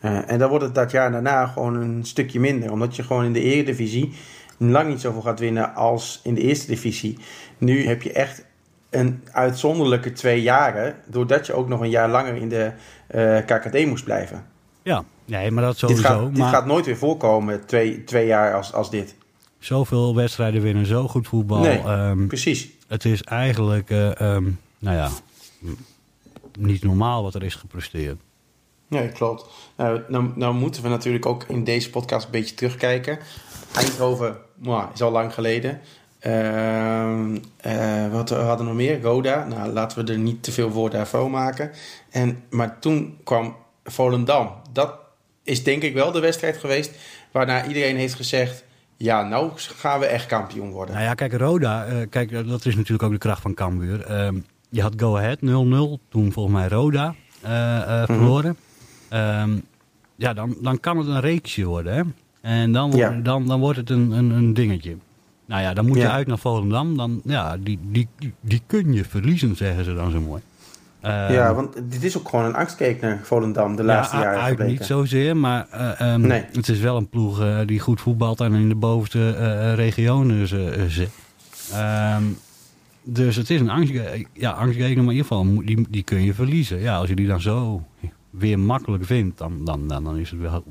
[0.00, 2.72] En dan wordt het dat jaar daarna gewoon een stukje minder.
[2.72, 4.12] Omdat je gewoon in de eredivisie
[4.70, 7.18] lang niet zoveel gaat winnen als in de eerste divisie.
[7.58, 8.44] Nu heb je echt
[8.90, 10.96] een uitzonderlijke twee jaren.
[11.06, 12.72] Doordat je ook nog een jaar langer in de
[13.06, 14.46] eh, KKD moest blijven.
[14.82, 16.02] Ja, nee, maar dat Dit sowieso.
[16.02, 19.14] gaat, dit maar gaat nooit weer voorkomen, twee, twee jaar als, als dit.
[19.58, 21.58] zoveel wedstrijden winnen, zo goed voetbal.
[21.60, 21.78] Nee.
[21.78, 22.68] Ehm, Precies.
[22.88, 25.08] het is eigenlijk, eh, ehm, nou ja,
[26.58, 28.20] niet normaal wat er is gepresteerd.
[28.88, 29.44] Nee, klopt.
[29.76, 33.18] Nou, nou, nou moeten we natuurlijk ook in deze podcast een beetje terugkijken.
[33.74, 35.80] Eindhoven mwah, is al lang geleden.
[36.18, 39.02] Ehm, eh, wat we hadden nog meer?
[39.02, 39.44] Roda.
[39.46, 41.70] Nou, laten we er niet te veel woorden vuil maken.
[42.10, 44.50] En, maar toen kwam Volendam.
[44.72, 44.94] Dat
[45.42, 46.90] is denk ik wel de wedstrijd geweest
[47.32, 48.64] waarna iedereen heeft gezegd...
[48.96, 50.94] Ja, nou gaan we echt kampioen worden.
[50.94, 54.04] Nou ja, kijk, Roda, eh, kijk, dat is natuurlijk ook de kracht van Cambuur.
[54.04, 54.36] Ehm,
[54.68, 58.04] je had Go Ahead 0-0, toen volgens mij Roda eh, Mhm.
[58.04, 58.56] verloren.
[59.08, 59.50] Ehm,
[60.16, 62.02] ja, dan, dan kan het een reeksje worden, hè.
[62.42, 63.10] En dan, Ja.
[63.22, 64.96] dan, dan wordt het een, een, een dingetje.
[65.46, 66.10] Nou ja, dan moet je Ja.
[66.12, 66.96] uit naar Volendam.
[66.96, 68.08] Dan, ja, die, die,
[68.40, 70.42] die, kun je verliezen, zeggen ze dan zo mooi.
[71.00, 74.40] Ehm, ja, want dit is ook gewoon een angstkeek naar Volendam de laatste ja, jaren
[74.40, 74.72] uit gebleken.
[74.72, 76.44] niet zozeer, maar eh, ehm, Nee.
[76.52, 80.48] het is wel een ploeg eh, die goed voetbalt en in de bovenste eh, regionen
[80.90, 81.10] zit.
[81.72, 82.22] Ehm,
[83.02, 86.80] dus het is een angstgekeken, ja, maar in ieder geval, die, die kun je verliezen.
[86.80, 87.82] Ja, als je die dan zo
[88.30, 90.64] weer makkelijk vindt, dan, dan, dan, dan is het wel,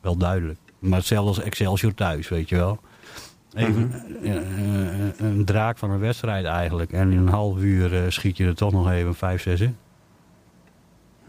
[0.00, 0.58] wel duidelijk.
[0.78, 2.78] Maar hetzelfde als Excelsior thuis, weet je wel.
[3.54, 6.92] Even eh, eh, een draak van een wedstrijd eigenlijk.
[6.92, 9.76] En in een half uur eh, schiet je er toch nog even 5, 6 in.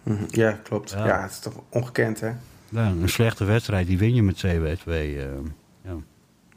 [0.03, 0.23] Mhm.
[0.27, 0.91] Ja, klopt.
[0.91, 1.05] Ja.
[1.05, 1.21] Ja.
[1.21, 2.31] het is toch ongekend, hè?
[2.69, 4.89] Ja, een slechte wedstrijd, die win je met 2-2.
[4.89, 5.23] eh,
[5.83, 5.95] ja.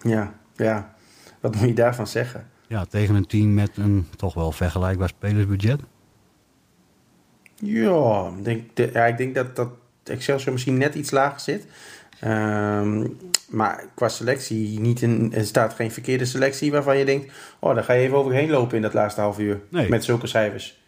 [0.02, 0.94] Ja, ja.
[1.40, 2.50] Wat moet je daarvan zeggen?
[2.72, 5.81] ja, tegen een team met een toch wel vergelijkbaar spelersbudget.
[7.55, 9.68] Ja, ik denk, de, ja, ik denk dat, dat
[10.05, 11.66] Excelsior misschien net iets lager zit.
[12.22, 13.06] Ehm,
[13.48, 17.32] maar qua selectie niet een, er staat geen verkeerde selectie waarvan je denkt...
[17.58, 19.61] oh, daar ga je even overheen lopen in dat laatste half uur.
[19.68, 19.88] Nee.
[19.88, 20.80] Met zulke cijfers.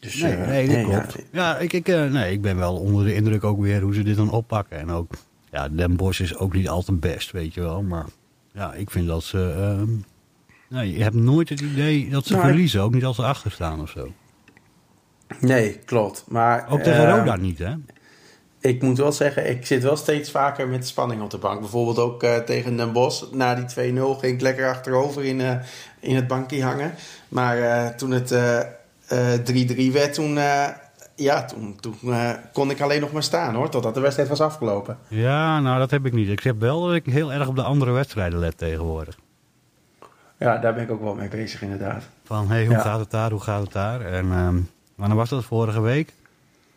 [0.00, 1.16] Dus, Nee, eh, nee, dat klopt.
[1.30, 4.02] Ja, ik, ik, eh, nee, ik ben wel onder de indruk ook weer hoe ze
[4.02, 4.78] dit dan oppakken.
[4.78, 5.12] En ook,
[5.50, 7.82] ja, Den Bosch is ook niet al te best, weet je wel.
[7.82, 8.06] Maar
[8.52, 9.84] ja, ik vind dat ze...
[10.68, 12.80] nee, je hebt nooit het idee dat ze Maar- verliezen.
[12.82, 14.12] Ook niet als ze achter staan of zo.
[15.40, 16.24] Nee, klolt.
[16.28, 17.74] Maar, Ook tegen eh, Roda niet, hè?
[18.62, 21.60] Ik moet wel zeggen, ik zit wel steeds vaker met spanning op de bank.
[21.60, 23.24] Bijvoorbeeld ook eh, tegen Den Bosch.
[23.32, 25.54] Na die 2-0 ging ik lekker achterover in, eh,
[26.00, 26.94] in het bankje hangen.
[27.28, 28.58] Maar eh, toen het eh,
[29.06, 29.40] eh,
[29.88, 30.34] 3-3 werd, toen,
[31.16, 31.96] ja, toen, toen
[32.52, 33.68] kon ik alleen nog maar staan hoor.
[33.68, 34.98] Totdat de wedstrijd was afgelopen.
[35.08, 36.28] Ja, nou, dat heb ik niet.
[36.28, 39.18] Ik heb wel dat ik heel erg op de andere wedstrijden let tegenwoordig.
[40.38, 42.02] Ja, daar ben ik ook wel mee bezig inderdaad.
[42.24, 42.80] Van, hé, hey, hoe Ja.
[42.82, 44.00] gaat het daar, hoe gaat het daar?
[44.00, 44.56] En ehm
[44.94, 46.12] wanneer was dat vorige week?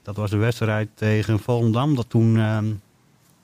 [0.05, 2.65] Dat was de wedstrijd tegen Volendam, dat toen ehm,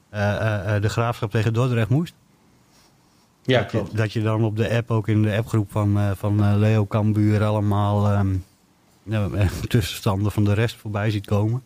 [0.09, 2.13] eh, eh, eh, de Graafschap tegen Dordrecht moest.
[3.43, 3.97] Ja, dat, je, klopt.
[3.97, 8.07] dat je dan op de app, ook in de appgroep van, van Leo Cambuur allemaal
[9.09, 11.63] eh, tussenstanden van de rest voorbij ziet komen.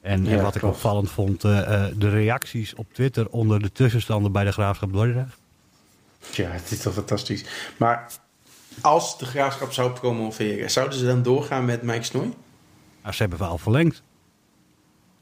[0.00, 0.74] En, en wat ik klopt.
[0.74, 5.36] opvallend vond, de reacties op Twitter onder de tussenstanden bij de Graafschap Dordrecht.
[6.32, 7.44] Ja, het is toch fantastisch.
[7.76, 8.12] Maar
[8.80, 12.34] als de graafschap zou promoveren, zouden ze dan doorgaan met Mike Snoei?
[13.02, 14.02] Nou, ze hebben wel verlengd.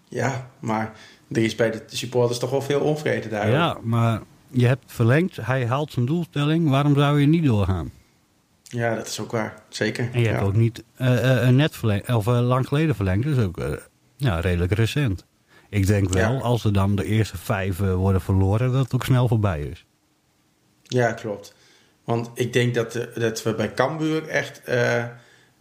[0.09, 0.93] Ja, maar
[1.31, 3.51] er is bij de supporters toch wel veel onvrede daar.
[3.51, 5.37] Ja, maar je hebt verlengd.
[5.37, 6.69] Hij haalt zijn doelstelling.
[6.69, 7.91] Waarom zou je niet doorgaan?
[8.63, 9.63] Ja, dat is ook waar.
[9.69, 10.09] Zeker.
[10.13, 10.33] En je ja.
[10.33, 13.25] hebt ook niet eh, net verlengd, of eh, lang geleden verlengd.
[13.25, 13.59] Dus ook
[14.17, 15.25] ja, redelijk recent.
[15.69, 16.41] Ik denk wel, Ja.
[16.41, 19.85] als er dan de eerste vijf worden verloren, dat het ook snel voorbij is.
[20.83, 21.55] Ja, klopt.
[22.05, 24.63] Want ik denk dat, dat we bij Cambuur echt...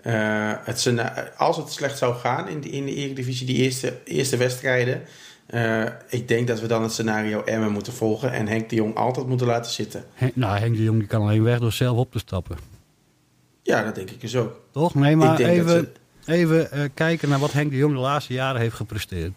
[0.05, 3.55] eh, eh, het scena- als het slecht zou gaan in de, in de Eredivisie, die
[3.55, 5.01] eerste, eerste wedstrijden...
[5.45, 8.31] eh, ik denk dat we dan het scenario Emmen moeten volgen...
[8.31, 10.03] en Henk de Jong altijd moeten laten zitten.
[10.13, 12.57] Hen- nou, Henk de Jong die kan alleen weg door zelf op te stappen.
[13.61, 14.59] Ja, dat denk ik dus ook.
[14.71, 14.95] Toch?
[14.95, 15.91] Nee, maar even,
[16.25, 19.31] ze- even eh, kijken naar wat Henk de Jong de laatste jaren heeft gepresteerd.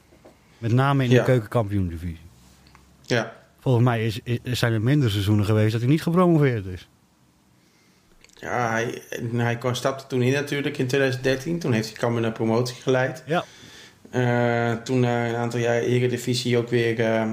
[0.58, 1.18] Met name in Ja.
[1.18, 2.18] de keukenkampioen-divisie.
[3.02, 6.88] Ja, Volgens mij is, is- zijn er minder seizoenen geweest dat hij niet gepromoveerd is.
[8.40, 9.02] Ja hij,
[9.36, 11.58] hij kwam- stapte toen in natuurlijk in 2013.
[11.58, 13.22] Toen heeft hij Cambuur naar promotie geleid.
[13.26, 13.44] Ja.
[14.10, 17.28] Eh, toen na een aantal jaar Eredivisie ook weer eh, eh,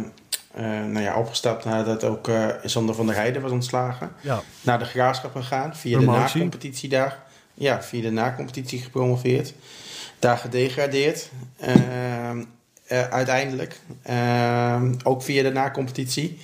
[0.86, 1.66] nou ja, opgestapt...
[1.66, 4.12] nadat ook eh Sander van der Heijden was ontslagen.
[4.22, 4.42] Ja.
[4.62, 5.76] naar de graafschap gegaan.
[5.76, 7.24] Via de na-competitie daar.
[7.54, 9.54] Ja, via de na-competitie gepromoveerd.
[10.20, 11.30] Daar gedegradeerd.
[12.86, 13.80] Eh, uiteindelijk.
[15.04, 16.40] Ook via de na-competitie.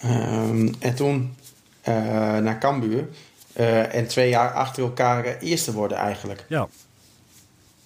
[0.00, 1.34] Ehm, en toen
[1.80, 1.94] eh,
[2.36, 3.08] naar Cambuur.
[3.54, 6.44] Eh, en twee jaar achter elkaar eh, eerste worden eigenlijk.
[6.48, 6.68] Ja.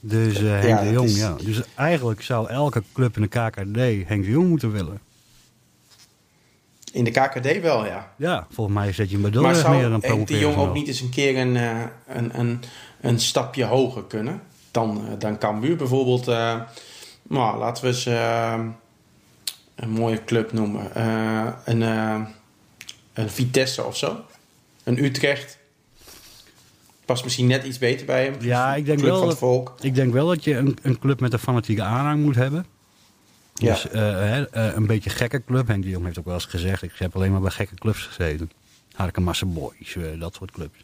[0.00, 1.36] Dus eh, Henk Ja, de Jong, is- ja.
[1.44, 5.00] Dus eigenlijk zou elke club in de KKD Henk de Jong moeten willen.
[6.92, 8.12] In de KKD wel, ja.
[8.16, 9.24] Ja, volgens mij zet je hem
[9.62, 10.38] zou meer dan Henk de.
[10.38, 11.54] Jong ook niet eens een keer een,
[12.06, 12.62] een, een,
[13.00, 15.76] een stapje hoger kunnen dan, dan Cambuur?
[15.76, 16.26] Bijvoorbeeld,
[17.22, 18.06] nou, laten we eens
[19.74, 21.00] een mooie club noemen.
[21.64, 21.80] Een,
[23.12, 24.24] een Vitesse of zo.
[24.88, 25.58] Een Utrecht.
[27.04, 28.34] Past misschien net iets beter bij hem.
[28.40, 29.74] Ja, ik denk Club wel van dat- het volk.
[29.80, 32.66] Ik denk wel dat je een, een club met een fanatieke aanhang moet hebben.
[33.54, 33.72] Ja.
[33.72, 35.66] Dus eh, eh, een beetje gekke club.
[35.66, 36.82] Henk de Jong heeft ook wel eens gezegd...
[36.82, 38.50] ik heb alleen maar bij gekke clubs gezeten.
[38.92, 40.78] Harkemasse Boys, eh, dat soort clubs.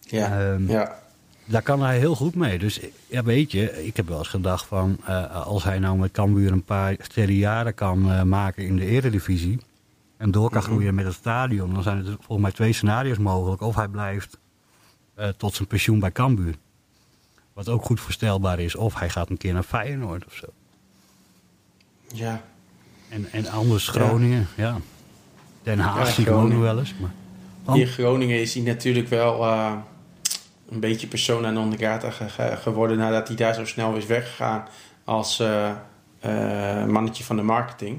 [0.00, 0.98] Ja, Ehm, ja.
[1.44, 2.58] Daar kan hij heel goed mee.
[2.58, 5.04] Dus ja, weet je, ik heb wel eens gedacht van...
[5.32, 9.58] als hij nou met Cambuur een paar sterren jaren kan maken in de eredivisie...
[10.20, 10.70] en door kan Mhm.
[10.70, 11.74] groeien met het stadion...
[11.74, 13.60] dan zijn er volgens mij twee scenario's mogelijk.
[13.62, 14.38] Of hij blijft
[15.14, 16.54] eh, tot zijn pensioen bij Cambuur.
[17.52, 18.74] Wat ook goed voorstelbaar is.
[18.76, 20.46] Of hij gaat een keer naar Feyenoord of zo.
[22.14, 22.42] ja.
[23.08, 24.76] En, en anders Groningen, ja.
[25.62, 26.94] Den Haag Ja, zie ik ook nog wel eens.
[27.64, 27.76] Maar...
[27.76, 29.72] In Groningen is hij natuurlijk wel eh,
[30.70, 34.64] een beetje persona non grata ge- ge- geworden nadat hij daar zo snel is weggegaan
[35.04, 37.98] als eh, mannetje van de marketing.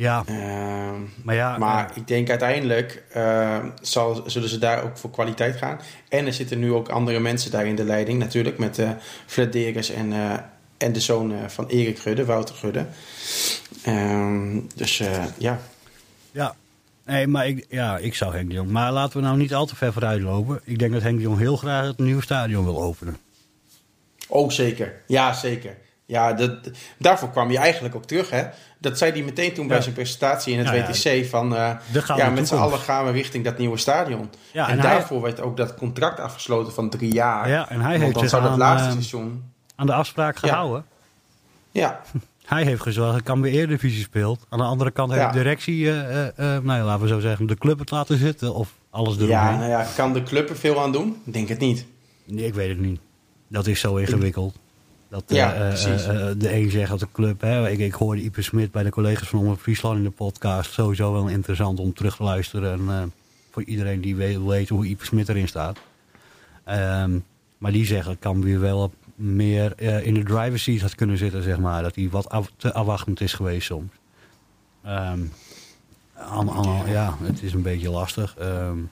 [0.00, 1.58] Ja, Ehm, maar ja...
[1.58, 5.80] maar eh, ik denk uiteindelijk eh, zal, zullen ze daar ook voor kwaliteit gaan.
[6.08, 8.18] En er zitten nu ook andere mensen daar in de leiding.
[8.18, 8.90] Natuurlijk met uh,
[9.26, 10.12] Fred Deris en,
[10.76, 12.86] en de zoon van Erik Gudde, Wouter Gudde.
[13.84, 15.02] Ehm, dus
[15.38, 15.60] ja.
[16.32, 16.54] Ja,
[17.04, 18.70] nee, maar ik, ja, ik zou Henk de Jong...
[18.70, 20.60] Maar laten we nou niet al te ver vooruit lopen.
[20.64, 23.16] Ik denk dat Henk de Jong heel graag het nieuwe stadion wil openen.
[24.28, 25.02] Oh, zeker.
[25.06, 25.76] Ja, zeker.
[26.10, 26.50] Ja, dat,
[26.98, 28.44] daarvoor kwam je eigenlijk ook terug, hè?
[28.78, 29.70] Dat zei hij meteen toen ja.
[29.70, 31.22] bij zijn presentatie in het ja, WTC.
[31.22, 31.24] Ja.
[31.24, 31.70] Van, uh,
[32.16, 34.30] ja, met z'n allen gaan we richting dat nieuwe stadion.
[34.52, 35.32] Ja, en, en daarvoor hij...
[35.32, 37.48] werd ook dat contract afgesloten van drie jaar.
[37.48, 39.52] Ja, en hij heeft zich aan, laatste uh, seizoen...
[39.76, 40.84] aan de afspraak gehouden.
[41.70, 42.00] Ja.
[42.44, 44.46] Hij heeft gezorgd dat Cambuur Eredivisie speelt.
[44.48, 45.92] Aan de andere kant heeft de directie, uh,
[46.36, 48.54] nou laten we zo zeggen, de club het laten zitten.
[48.54, 49.36] Of alles eromheen.
[49.36, 51.22] Ja, nou ja, kan de club er veel aan doen?
[51.24, 51.86] Ik denk het niet.
[52.24, 53.00] Nee, ik weet het niet.
[53.48, 54.54] Dat is zo ingewikkeld.
[55.10, 57.40] Dat ja, uh, uh, de een zegt dat de club...
[57.40, 60.72] Hè, ik, ik hoorde Ipe Smit bij de collega's van Omroep Friesland in de podcast.
[60.72, 62.72] Sowieso wel interessant om terug te luisteren.
[62.72, 63.02] En, uh,
[63.50, 65.78] voor iedereen die weet, weet hoe Ipe Smit erin staat.
[66.68, 67.24] Um,
[67.58, 71.58] maar die zeggen, kan weer wel meer in de driver's seat had kunnen zitten, zeg
[71.58, 71.82] maar.
[71.82, 73.90] Dat hij wat af, te afwachtend is geweest soms.
[74.86, 75.32] Um,
[76.14, 78.36] an, ja, het is een beetje lastig.
[78.42, 78.90] Um,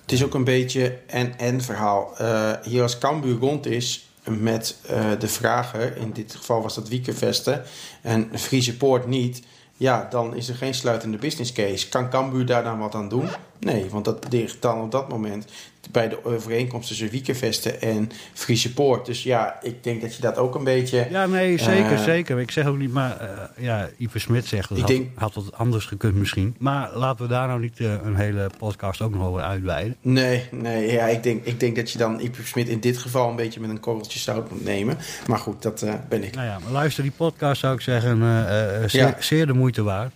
[0.00, 2.14] het is ook een beetje en-en verhaal.
[2.62, 7.62] hier als Cambuur rond is met uh, de vragen, in dit geval was dat Wiekenvesten
[8.02, 9.42] en Friese Poort niet,
[9.76, 11.88] ja, dan is er geen sluitende business case.
[11.88, 13.28] Kan Cambuur daar dan wat aan doen?
[13.60, 15.46] Nee, want dat ligt dan op dat moment
[15.90, 19.06] bij de overeenkomst tussen Wiekenvesten en Friese Poort.
[19.06, 21.06] Dus ja, ik denk dat je dat ook een beetje...
[21.10, 22.40] Ja, nee, zeker, uh, zeker.
[22.40, 25.52] Ik zeg ook niet, maar uh, ja, Ipe Smit zegt dat ik had, denk, had
[25.52, 26.54] anders gekund misschien.
[26.58, 29.96] Maar laten we daar nou niet uh, een hele podcast ook nog over uitweiden.
[30.00, 33.30] Nee, nee, ja, ik denk, ik denk dat je dan Ipe Smit in dit geval
[33.30, 34.98] een beetje met een korreltje zout moet nemen.
[35.26, 36.34] Maar goed, dat ben ik.
[36.34, 38.18] Nou ja, maar luister die podcast zou ik zeggen,
[38.90, 39.16] zeer, ja.
[39.18, 40.12] zeer de moeite waard.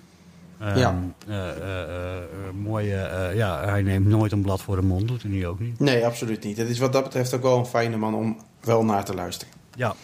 [0.62, 0.94] Um, ja.
[1.28, 5.30] Uh, uh, uh, mooie, ja, hij neemt nooit een blad voor de mond, doet hij
[5.30, 5.80] nu ook niet.
[5.80, 6.56] Nee, absoluut niet.
[6.56, 9.54] Het is wat dat betreft ook wel een fijne man om wel naar te luisteren.
[9.74, 9.94] Ja,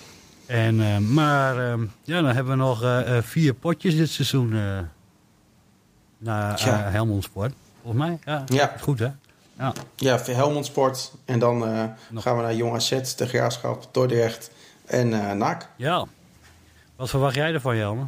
[0.47, 4.49] en, maar ehm, ja, dan hebben we nog vier potjes dit seizoen
[6.19, 6.77] naar ja.
[6.91, 7.53] Helmond Sport.
[7.83, 8.75] Volgens mij, ja, ja.
[8.81, 9.09] goed hè?
[9.59, 11.63] Ja, ja Helmond Sport en dan
[12.15, 14.51] gaan we naar Jong AZ, de Graafschap, Dordrecht
[14.87, 15.69] en NAC.
[15.77, 16.07] Ja,
[16.97, 18.05] wat verwacht jij ervan Jelme?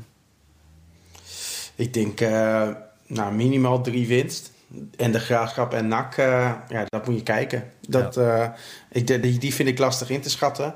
[1.83, 2.69] Ik denk uh,
[3.07, 4.53] nou, minimaal drie winst.
[4.97, 6.25] En de graafschap en NAC, uh,
[6.69, 7.65] ja, dat moet je kijken.
[7.89, 8.43] Dat, ja.
[8.43, 8.49] uh,
[8.91, 10.75] ik, die, die vind ik lastig in te schatten.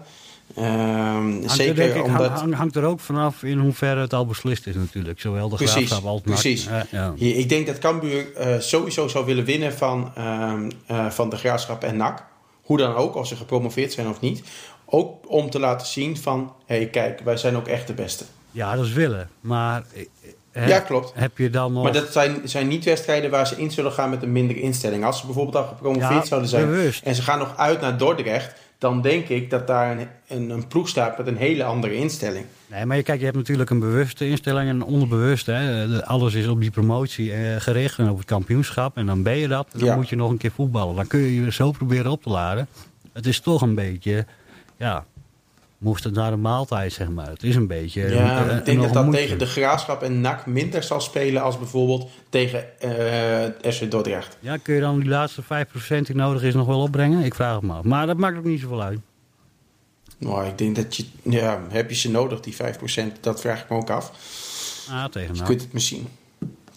[0.54, 2.30] hangt zeker er, ik, omdat...
[2.30, 5.20] Hang, hangt er ook vanaf in hoeverre het al beslist is natuurlijk.
[5.20, 6.40] Zowel de precies, graafschap als NAC.
[6.40, 6.68] Precies.
[6.90, 7.14] ja.
[7.16, 8.26] Ik denk dat Cambuur
[8.58, 10.12] sowieso zou willen winnen van,
[11.08, 12.24] van de graafschap en NAC.
[12.62, 14.42] Hoe dan ook, of ze gepromoveerd zijn of niet.
[14.84, 18.24] Ook om te laten zien van, hé hey, kijk, wij zijn ook echt de beste.
[18.50, 19.28] Ja, dat is willen.
[19.40, 19.84] Maar
[20.66, 21.12] ja, klopt.
[21.14, 21.82] Heb je dan nog...
[21.82, 25.04] Maar dat zijn, zijn niet wedstrijden waar ze in zullen gaan met een mindere instelling.
[25.04, 27.04] Als ze bijvoorbeeld al gepromoveerd ja, zouden zijn bewust.
[27.04, 30.66] en ze gaan nog uit naar Dordrecht, dan denk ik dat daar een, een, een,
[30.66, 32.44] ploeg staat met een hele andere instelling.
[32.66, 35.50] Nee, maar kijk, je hebt natuurlijk een bewuste instelling en een onbewuste.
[35.52, 36.04] Hè.
[36.04, 38.96] Alles is op die promotie eh, gericht en op het kampioenschap.
[38.96, 39.66] En dan ben je dat.
[39.72, 39.96] En dan Ja.
[39.96, 40.96] moet je nog een keer voetballen.
[40.96, 42.68] Dan kun je je zo proberen op te laden.
[43.12, 44.26] Het is toch een beetje,
[44.76, 45.04] ja,
[45.78, 47.28] moest het naar de maaltijd, zeg maar.
[47.28, 48.08] Het is een beetje...
[48.14, 49.20] Ja, een- ik denk dat dat moedje.
[49.20, 54.36] tegen de Graafschap en NAC minder zal spelen als bijvoorbeeld tegen eh FC Dordrecht.
[54.40, 55.46] Ja, kun je dan die laatste 5%
[56.06, 57.24] die nodig is nog wel opbrengen?
[57.24, 57.82] Ik vraag het me af.
[57.84, 58.98] Maar dat maakt ook niet zoveel uit.
[60.18, 63.20] Nou, ik denk dat je, ja, heb je ze nodig, die 5%?
[63.20, 64.12] Dat vraag ik me ook af.
[64.90, 65.46] Ah, tegen Je nou.
[65.46, 66.06] kunt het misschien.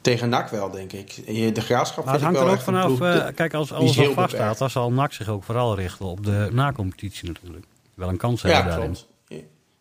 [0.02, 1.10] Tegen NAC wel, denk ik.
[1.28, 4.04] Je- De Graafschap Maar het hangt er wel ook vanaf, eh, kijk, als alles al
[4.06, 4.60] vaststaat, beperkt.
[4.60, 7.66] dan zal NAC zich ook vooral richten op de nacompetitie natuurlijk.
[8.00, 8.92] Wel een kans Ja, hebben daarin.
[8.92, 9.08] klopt.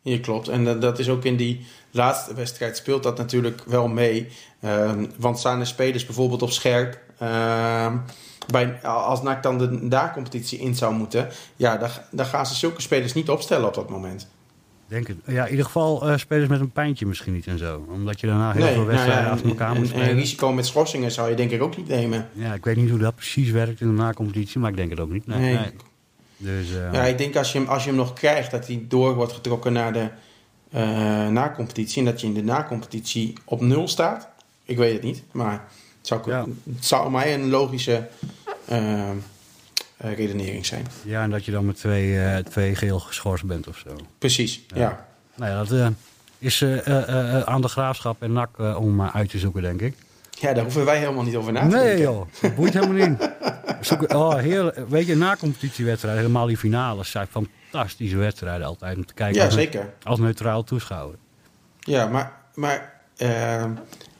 [0.02, 0.48] Hier klopt.
[0.48, 4.28] En dat- dat is ook in die laatste wedstrijd speelt dat natuurlijk wel mee.
[4.60, 6.98] Ehm, want staan er spelers bijvoorbeeld op scherp.
[7.18, 7.96] ehm,
[8.52, 11.28] bij, als NAC dan de na-competitie in zou moeten.
[11.56, 14.28] Ja, dan, dan gaan ze zulke spelers niet opstellen op dat moment.
[14.86, 15.16] Denk het.
[15.26, 17.86] Ja, in ieder geval eh, spelers met een pijntje misschien niet en zo.
[17.90, 20.14] Omdat je daarna heel Nee, veel nou wedstrijden ja, achter elkaar en, moet en spelen.
[20.14, 22.28] risico met schorsingen zou je denk ik ook niet nemen.
[22.32, 25.00] Ja, ik weet niet hoe dat precies werkt in de nacompetitie, maar ik denk het
[25.00, 25.26] ook niet.
[25.26, 25.54] Nee, Nee.
[25.54, 25.70] nee.
[26.40, 28.84] Dus, eh, Ja, ik denk als je, hem, als je hem nog krijgt, dat hij
[28.88, 30.08] door wordt getrokken naar de
[30.70, 31.98] eh na-competitie.
[31.98, 34.28] En dat je in de na-competitie op nul staat.
[34.64, 35.52] Ik weet het niet, maar
[35.98, 36.44] het zou, Ja.
[36.74, 38.08] het zou mij een logische
[38.64, 39.10] eh,
[39.96, 40.86] redenering zijn.
[41.02, 43.96] ja, en dat je dan met twee, twee geel geschorst bent of zo.
[44.18, 44.80] Precies, Ja.
[44.80, 45.06] ja.
[45.34, 45.92] Nou ja, dat
[46.38, 46.62] is
[47.44, 49.94] aan de graafschap en NAC eh, om uit te zoeken, denk ik.
[50.30, 52.02] Ja, daar hoeven wij helemaal niet over na te Nee denken.
[52.02, 53.18] joh, dat boeit helemaal niet.
[53.80, 59.06] Zoek, oh, heel, weet je, na competitiewedstrijden, helemaal die finales, zijn fantastische wedstrijden altijd om
[59.06, 59.94] te kijken Ja, als, zeker.
[60.02, 61.16] als neutraal toeschouwer.
[61.78, 63.64] Ja, maar, maar eh,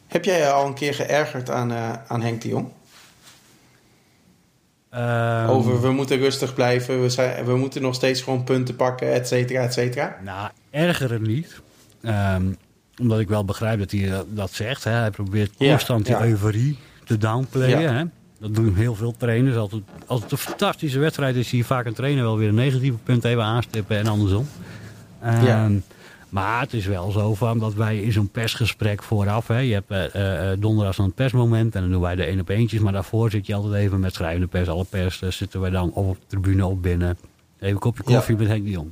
[0.09, 2.68] Heb jij je al een keer geërgerd aan, uh, aan Henk de Jong?
[4.90, 9.12] Ehm, Over we moeten rustig blijven, we, zijn, we moeten nog steeds gewoon punten pakken,
[9.12, 10.16] et cetera, et cetera?
[10.25, 11.61] Nou, ergeren niet.
[12.03, 12.57] Um,
[13.01, 14.85] omdat ik wel begrijp dat hij dat zegt.
[14.85, 14.90] Hè.
[14.90, 17.81] Hij probeert constant ja, die euforie te downplayen.
[17.81, 17.92] Ja.
[17.92, 18.05] Hè.
[18.40, 19.57] Dat doen heel veel trainers.
[19.57, 22.55] Altijd, als het een fantastische wedstrijd is, zie je vaak een trainer wel weer een
[22.55, 24.48] negatieve punt even aanstippen en andersom.
[25.24, 25.70] Um, ja.
[26.29, 29.46] Maar het is wel zo van dat wij in zo'n persgesprek vooraf...
[29.46, 32.81] Hè, je hebt uh, donderdag zo'n persmoment en dan doen wij de één op eentjes.
[32.81, 35.22] Maar daarvoor zit je altijd even met schrijvende pers, alle pers.
[35.22, 37.18] Uh, zitten wij dan op de tribune op binnen.
[37.57, 38.40] Even een kopje koffie ja.
[38.40, 38.90] met Henk de Jong.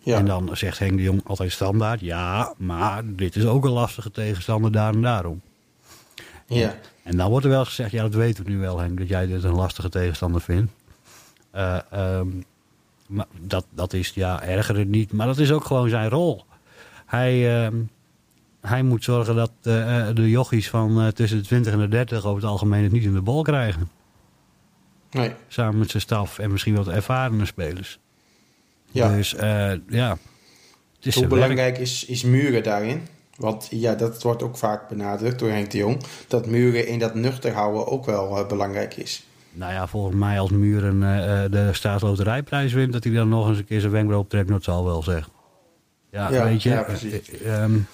[0.00, 0.18] Ja.
[0.18, 2.00] En dan zegt Henk de Jong altijd standaard...
[2.00, 5.40] ja, maar dit is ook een lastige tegenstander daar en daarom.
[6.54, 6.74] Ja.
[7.02, 7.90] En dan wordt er wel gezegd...
[7.90, 10.72] ja, dat weten we nu wel, Henk, dat jij dit een lastige tegenstander vindt.
[11.54, 12.44] Uh, um,
[13.06, 15.12] maar dat, dat is, ja, erger niet.
[15.12, 16.44] Maar dat is ook gewoon zijn rol.
[17.06, 17.78] Hij, uh,
[18.60, 22.42] hij moet zorgen dat uh, de jochies van tussen de 20 en de 30 over
[22.42, 23.90] het algemeen het niet in de bal krijgen.
[25.10, 25.32] Nee.
[25.48, 27.98] Samen met zijn staf en misschien wat ervarende spelers.
[28.90, 29.16] Ja.
[29.16, 29.34] Dus
[29.88, 30.18] ja.
[30.96, 33.06] Het is Hoe belangrijk is, is muren daarin?
[33.36, 36.02] Want ja, dat wordt ook vaak benadrukt door Henk de Jong.
[36.28, 39.26] Dat muren in dat nuchter houden ook wel belangrijk is.
[39.52, 42.92] Nou ja, volgens mij als Muren uh, de staatsloterijprijs wint...
[42.92, 45.32] dat hij dan nog eens een keer zijn wenkbrauw optrekt, dat zal wel zeggen.
[46.10, 46.68] Ja, ja weet je.
[46.68, 47.30] Ja, precies.
[47.42, 47.86] Uh, um,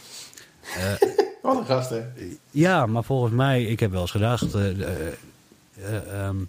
[1.42, 2.02] Wat een gast, hè?
[2.50, 4.54] Ja, maar volgens mij, ik heb wel eens gedacht...
[4.54, 6.48] Um,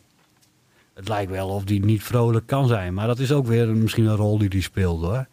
[0.93, 2.93] het lijkt wel of die niet vrolijk kan zijn.
[2.93, 5.27] Maar dat is ook weer misschien een rol die hij speelt, hoor.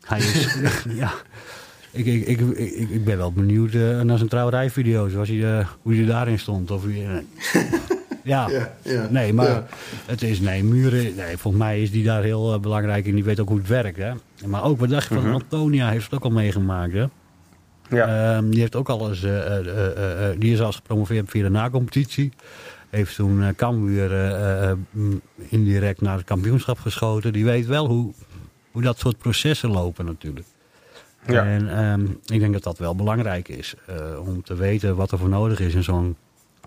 [0.00, 0.56] Hij is...
[1.02, 1.12] ja...
[1.92, 3.72] Ik, ik, ik, ik, ik ben wel benieuwd
[4.04, 5.12] naar zijn trouwerijvideo's.
[5.12, 6.70] Was hij, hoe hij daarin stond.
[6.70, 6.94] Of hij,
[8.24, 8.48] ja.
[8.48, 9.66] ja, ja, nee, maar ja.
[10.06, 13.40] het is, nee, Muren, nee, volgens mij is die daar heel belangrijk en die weet
[13.40, 13.96] ook hoe het werkt.
[13.98, 14.12] Hè?
[14.46, 15.32] Maar ook, wat dacht je van Mhm.
[15.32, 16.92] Antonia, heeft het ook al meegemaakt.
[16.92, 17.04] Hè?
[17.90, 18.36] Ja.
[18.36, 19.20] Um, die heeft ook al eens,
[20.38, 22.32] die is al eens gepromoveerd via de na-competitie.
[22.90, 24.10] Heeft toen Cambuur
[25.48, 27.32] indirect naar het kampioenschap geschoten.
[27.32, 28.12] Die weet wel hoe,
[28.70, 30.46] hoe dat soort processen lopen natuurlijk.
[31.26, 31.44] Ja.
[31.44, 33.74] En um, ik denk dat dat wel belangrijk is.
[34.24, 36.16] om te weten wat er voor nodig is in zo'n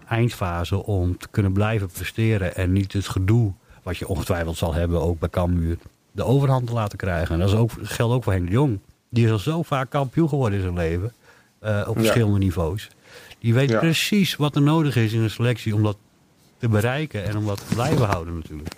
[0.08, 5.02] eindfase om te kunnen blijven presteren en niet het gedoe wat je ongetwijfeld zal hebben
[5.02, 5.78] ook bij Cambuur
[6.12, 7.34] de overhand te laten krijgen.
[7.34, 8.80] En dat is ook, geldt ook voor Henk de Jong.
[9.10, 11.14] Die is al zo vaak kampioen geworden in zijn leven
[11.64, 12.46] uh, op verschillende ja.
[12.46, 12.90] niveaus.
[13.40, 13.80] Die weet Ja.
[13.80, 15.98] precies wat er nodig is in een selectie om dat
[16.64, 18.70] te bereiken en om dat te blijven houden natuurlijk.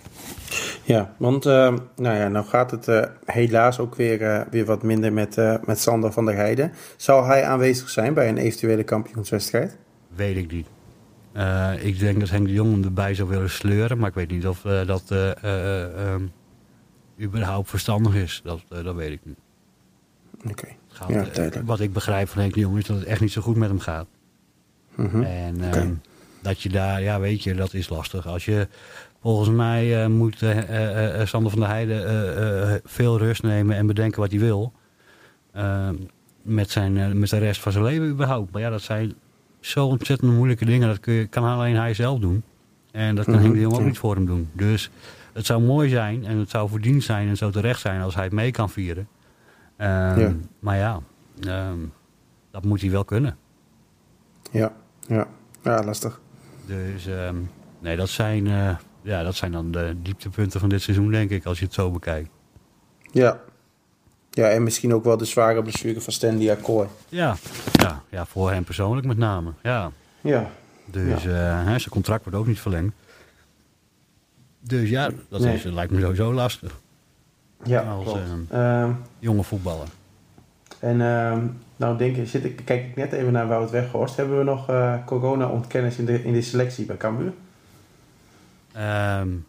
[0.82, 4.82] Ja, want eh, nou ja, nou gaat het eh, helaas ook weer, eh, weer wat
[4.82, 6.72] minder met, met Sander van der Heijden.
[6.96, 9.76] Zal hij aanwezig zijn bij een eventuele kampioenswedstrijd?
[10.14, 10.66] Weet ik niet.
[11.36, 14.30] Uh, ik denk dat Henk de Jong hem erbij zou willen sleuren, maar ik weet
[14.30, 15.30] niet of uh, dat uh,
[16.12, 16.32] um,
[17.20, 18.40] überhaupt verstandig is.
[18.44, 19.38] Dat, dat weet ik niet.
[20.50, 21.16] Oké, okay.
[21.16, 21.66] ja, duidelijk.
[21.66, 23.68] Wat ik begrijp van Henk de Jong is dat het echt niet zo goed met
[23.68, 24.06] hem gaat.
[24.94, 25.22] Mm -hmm.
[25.22, 25.82] En okay.
[25.82, 26.00] um,
[26.46, 28.26] dat je daar, ja weet je, dat is lastig.
[28.26, 28.68] Als je,
[29.20, 30.44] volgens mij moet
[31.24, 34.72] Sander van der Heijden veel rust nemen en bedenken wat hij wil.
[35.52, 35.94] Ehm,
[36.42, 38.52] met, zijn, met de rest van zijn leven überhaupt.
[38.52, 39.14] Maar ja, dat zijn
[39.60, 40.88] zo ontzettend moeilijke dingen.
[40.88, 42.42] Dat kun je, kan alleen hij zelf doen.
[42.92, 43.48] En dat kan mm -hmm.
[43.48, 44.48] Henk de Jong ook niet voor hem doen.
[44.52, 44.90] Dus
[45.32, 48.24] het zou mooi zijn en het zou verdiend zijn en zo terecht zijn als hij
[48.24, 49.08] het mee kan vieren.
[49.78, 50.34] Um, ja.
[50.58, 51.00] Maar ja,
[51.48, 51.92] um,
[52.50, 53.36] dat moet hij wel kunnen.
[54.50, 54.72] Ja,
[55.06, 55.26] ja,
[55.62, 56.20] ja lastig.
[56.66, 61.10] Dus um, nee, dat zijn, uh, ja, dat zijn dan de dieptepunten van dit seizoen,
[61.10, 62.28] denk ik, als je het zo bekijkt.
[63.12, 63.40] Ja,
[64.30, 66.88] ja, en misschien ook wel de zware blessure van Stanley Akkooi.
[67.08, 67.36] Ja,
[67.72, 69.52] ja, ja, voor hem persoonlijk met name.
[69.62, 69.90] Ja.
[70.20, 70.50] Ja.
[70.84, 71.60] Dus ja.
[71.60, 72.94] Uh, zijn contract wordt ook niet verlengd.
[74.60, 75.54] Dus ja, dat nee.
[75.54, 76.80] is, lijkt me sowieso lastig.
[77.64, 78.18] Ja, als
[78.52, 79.88] uh, jonge voetballer.
[80.78, 81.00] En
[81.76, 84.16] nou denk ik, zit ik, kijk ik net even naar Wout Weghorst.
[84.16, 87.32] Hebben we nog uh, corona-ontkenners in de, in de selectie bij Cambuur?
[88.76, 89.46] Um,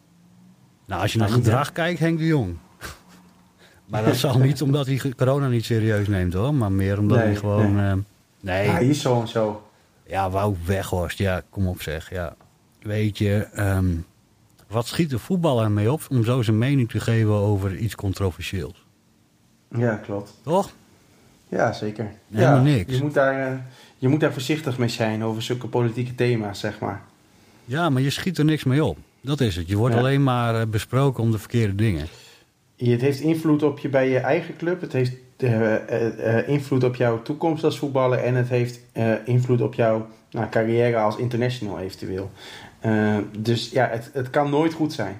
[0.86, 2.58] nou, als je naar gedrag kijkt, Henk de Jong.
[3.86, 6.54] Maar dat zal niet omdat hij corona niet serieus neemt hoor.
[6.54, 7.76] Maar meer omdat nee, hij gewoon...
[7.76, 8.02] Nee, uh,
[8.40, 8.66] nee.
[8.66, 9.68] Ja, hier zo en zo.
[10.06, 11.18] Ja, Wout Weghorst.
[11.18, 12.10] Ja, kom op zeg.
[12.10, 12.36] Ja.
[12.82, 14.06] Weet je, um,
[14.68, 18.86] wat schiet de voetballer mee op om zo zijn mening te geven over iets controversieels?
[19.70, 20.34] Ja, klopt.
[20.44, 20.72] Toch?
[21.50, 22.12] Ja, zeker.
[22.32, 22.96] Helemaal ja, niks.
[22.96, 23.58] Je moet, daar, uh,
[23.98, 27.02] je moet daar voorzichtig mee zijn over zulke politieke thema's, zeg maar.
[27.66, 28.98] Ja, maar je schiet er niks mee op.
[29.22, 29.68] Dat is het.
[29.68, 30.00] Je wordt Ja.
[30.00, 32.08] alleen maar uh, besproken om de verkeerde dingen.
[32.78, 34.82] Het heeft invloed op je bij je eigen club.
[34.82, 38.20] Het heeft uh, uh, invloed op jouw toekomst als voetballer.
[38.20, 38.80] En het heeft
[39.26, 42.32] invloed op jouw nou, carrière als international eventueel.
[43.40, 45.16] Dus ja, het, het kan nooit goed zijn.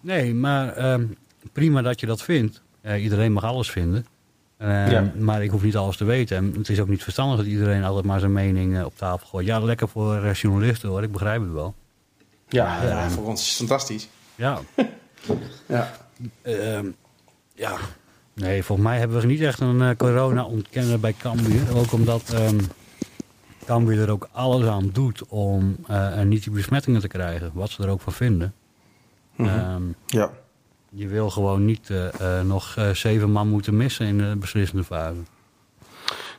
[0.00, 0.94] Nee, maar uh,
[1.52, 2.62] prima dat je dat vindt.
[2.98, 4.06] Iedereen mag alles vinden.
[4.62, 5.12] Eh, Ja.
[5.18, 6.36] Maar ik hoef niet alles te weten.
[6.36, 9.26] En het is ook niet verstandig dat iedereen altijd maar zijn mening eh, op tafel
[9.26, 9.46] gooit.
[9.46, 11.74] Ja, lekker voor eh, journalisten hoor, ik begrijp het wel.
[12.48, 13.10] Ja, ja.
[13.10, 14.08] voor ons is het fantastisch.
[14.34, 14.58] Ja,
[15.66, 15.92] Ja.
[16.42, 16.86] Ehm,
[17.54, 17.76] ja.
[18.34, 21.76] Nee, volgens mij hebben we niet echt een eh, corona-ontkenner bij Cambuur.
[21.76, 22.58] Ook omdat ehm
[23.64, 25.76] Cambuur er ook alles aan doet om
[26.24, 27.50] niet die besmettingen te krijgen.
[27.54, 28.54] Wat ze er ook van vinden.
[29.36, 29.48] Mhm.
[29.48, 30.30] Ehm, ja.
[30.94, 34.84] Je wil gewoon niet eh, eh, nog eh, zeven man moeten missen in de beslissende
[34.84, 35.20] fase.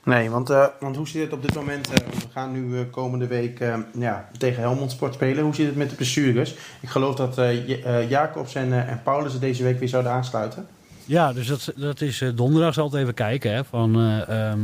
[0.06, 1.88] Nee, want, eh, want hoe zit het op dit moment?
[1.90, 5.44] eh, we gaan nu eh, komende week eh, ja, tegen Helmond Sport spelen.
[5.44, 6.56] Hoe zit het met de blessures?
[6.82, 10.12] Ik geloof dat eh, eh, Jacobs en, eh, en Paulus het deze week weer zouden
[10.12, 10.68] aansluiten.
[11.06, 13.54] Ja, dus dat, dat is eh, donderdag zal het even kijken.
[13.54, 14.60] Hè, van, eh, ehm,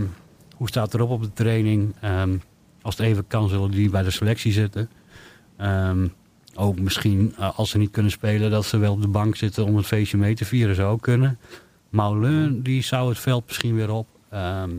[0.55, 1.95] hoe staat het erop op de training?
[2.01, 2.37] Ehm,
[2.81, 4.89] als het even kan, zullen die bij de selectie zitten.
[5.57, 6.07] Ehm,
[6.59, 9.65] ook misschien, eh, als ze niet kunnen spelen, dat ze wel op de bank zitten
[9.65, 10.75] om het feestje mee te vieren.
[10.75, 11.39] Zou ook kunnen.
[11.89, 14.07] Maulin, die zou het veld misschien weer op.
[14.29, 14.69] Ehm,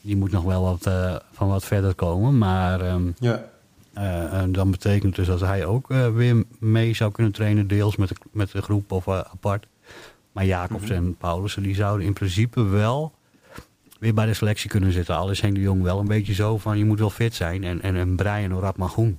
[0.00, 2.38] die moet nog wel wat, eh, van wat verder komen.
[2.38, 3.44] Maar ehm, Ja.
[3.92, 8.08] eh, en dan betekent dus dat hij ook weer mee zou kunnen trainen, deels met
[8.08, 9.66] de, met de groep of apart.
[10.32, 13.12] Maar Jacobs en Paulussen die zouden in principe wel
[13.98, 15.16] weer bij de selectie kunnen zitten.
[15.16, 17.64] Al is Henk de Jong wel een beetje zo van je moet wel fit zijn.
[17.64, 19.18] En, en, en Brian Orad Magoen,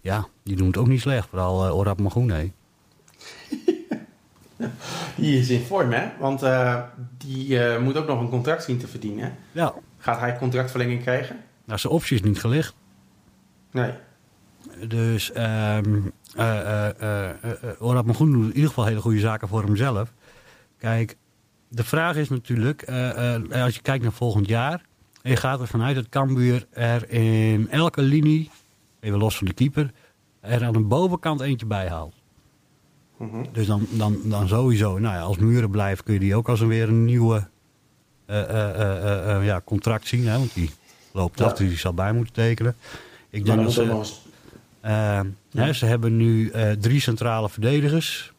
[0.00, 1.28] ja, die doen het ook niet slecht.
[1.28, 2.52] Vooral uh, Orad Magoen, nee.
[5.16, 6.08] Die is in vorm, hè?
[6.18, 6.82] Want eh,
[7.18, 9.34] die eh, moet ook nog een contract zien te verdienen.
[9.52, 11.36] Ja, Gaat hij contractverlenging krijgen?
[11.64, 12.74] nou zijn optie is niet gelicht.
[13.70, 13.92] Nee.
[14.88, 15.98] Dus ehm
[16.36, 20.12] eh eh eh eh, Orad Magoen doet in ieder geval hele goede zaken voor hemzelf.
[20.78, 21.16] Kijk,
[21.68, 22.84] de vraag is natuurlijk,
[23.52, 24.82] als je kijkt naar volgend jaar...
[25.22, 28.50] je gaat ervan uit dat Cambuur er in elke linie,
[29.00, 29.90] even los van de keeper...
[30.40, 32.14] er aan de bovenkant eentje bij haalt.
[33.16, 33.44] Mhm.
[33.52, 36.60] Dus dan, dan, dan sowieso, nou ja, als Muren blijft kun je die ook als
[36.60, 37.48] een weer een nieuwe
[38.26, 40.26] eh, eh, eh, ja, contract zien.
[40.26, 40.70] Hè, want die
[41.12, 41.44] loopt Ja.
[41.44, 42.74] af, dus die zal bij moeten tekenen.
[43.30, 44.18] Ik Maar denk dat ze...
[44.80, 45.20] Eh,
[45.50, 48.32] hè, ze hebben nu drie centrale verdedigers.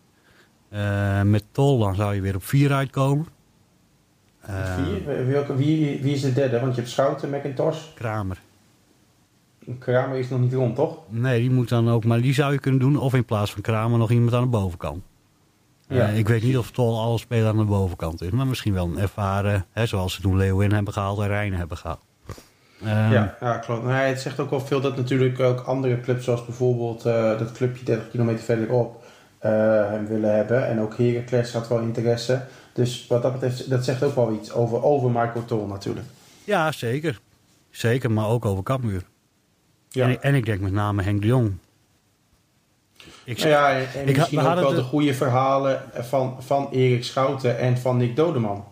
[1.24, 3.28] Met Tol dan zou je weer op vier uitkomen.
[4.42, 5.28] Vier?
[5.28, 6.60] Welke, wie, wie is de derde?
[6.60, 7.94] Want je hebt Schouten, McIntosh.
[7.96, 8.38] Kramer.
[9.80, 10.98] Kramer is nog niet rond, toch?
[11.10, 12.98] Nee, die moet dan ook, maar die zou je kunnen doen.
[12.98, 15.04] Of in plaats van Kramer nog iemand aan de bovenkant.
[15.88, 16.08] Eh, Ja.
[16.08, 18.30] ik weet niet of Tol alle speler aan de bovenkant is.
[18.30, 21.78] Maar misschien wel een ervaren, hè, zoals ze toen Leeuwin hebben gehaald en Rijn hebben
[21.78, 22.02] gehaald.
[22.82, 23.84] Eh, Ja, ja klopt.
[23.84, 27.52] Nou, het zegt ook wel veel dat natuurlijk ook andere clubs, zoals bijvoorbeeld eh, dat
[27.52, 29.04] clubje 30 kilometer verderop,
[29.40, 29.52] eh,
[29.90, 30.68] hem willen hebben.
[30.68, 32.46] En ook Heracles had wel interesse.
[32.74, 36.06] Dus wat dat betreft, dat zegt ook wel iets over, over Michael Tol natuurlijk.
[36.44, 37.20] ja, zeker.
[37.70, 39.04] Zeker, maar ook over Cambuur.
[39.94, 40.04] Ja.
[40.06, 41.54] En, ik- en ik denk met name Henk de Jong.
[43.24, 46.36] Ik, Nou ja, en, en Ik ha- misschien we ook wel de goede verhalen van,
[46.40, 48.66] van Erik Schouten en van Nick Dodeman.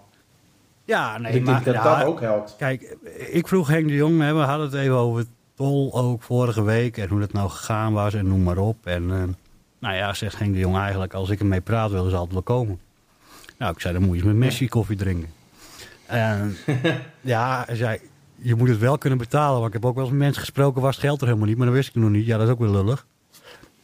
[0.84, 2.56] ja, nee, ik maar denk dat ja, dat ook helpt.
[2.58, 2.98] Kijk,
[3.32, 6.98] ik vroeg Henk de Jong, hè, we hadden het even over Tol ook vorige week
[6.98, 8.86] en hoe dat nou gegaan was en noem maar op.
[8.86, 9.24] En eh,
[9.80, 12.42] nou ja, zegt Henk de Jong eigenlijk, als ik ermee praat, willen ze altijd wel
[12.58, 12.80] komen.
[13.58, 15.30] Nou, ik zei, dan moet je eens met Messi koffie drinken.
[16.06, 16.58] En
[17.22, 18.00] ja, hij zei,
[18.42, 19.56] je moet het wel kunnen betalen.
[19.56, 21.58] Want ik heb ook wel eens met mensen gesproken, was het geld er helemaal niet.
[21.58, 22.26] Maar dat wist ik nog niet.
[22.26, 23.06] Ja, dat is ook weer lullig.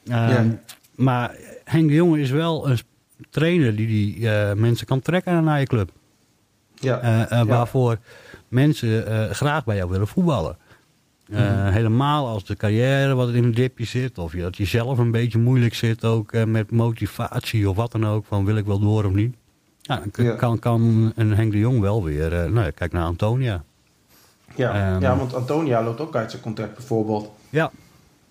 [0.08, 0.46] Ehm, Ja.
[0.96, 2.80] Maar Henk de Jong is wel een
[3.30, 5.90] trainer die die eh, mensen kan trekken naar je club.
[6.76, 7.00] Ja.
[7.00, 7.46] Eh, eh, Ja.
[7.46, 7.98] Waarvoor
[8.48, 10.58] mensen graag bij jou willen voetballen.
[11.30, 11.68] Mhm.
[11.72, 14.18] Helemaal als de carrière wat in een dipje zit.
[14.18, 18.06] Of je, dat je zelf een beetje moeilijk zit ook met motivatie of wat dan
[18.08, 18.26] ook.
[18.26, 19.36] Van wil ik wel door of niet.
[19.82, 20.36] Ja, dan.
[20.38, 22.50] Kan, kan een Henk de Jong wel weer.
[22.52, 23.64] nou, kijk naar Antonia.
[24.56, 24.94] Ja.
[24.94, 27.32] ehm, ja, want Antonia loopt ook uit zijn contract bijvoorbeeld.
[27.50, 27.72] Ja,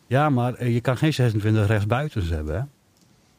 [0.07, 2.55] ja maar eh, je kan geen 26 rechtsbuitens hebben.
[2.55, 2.63] Hè?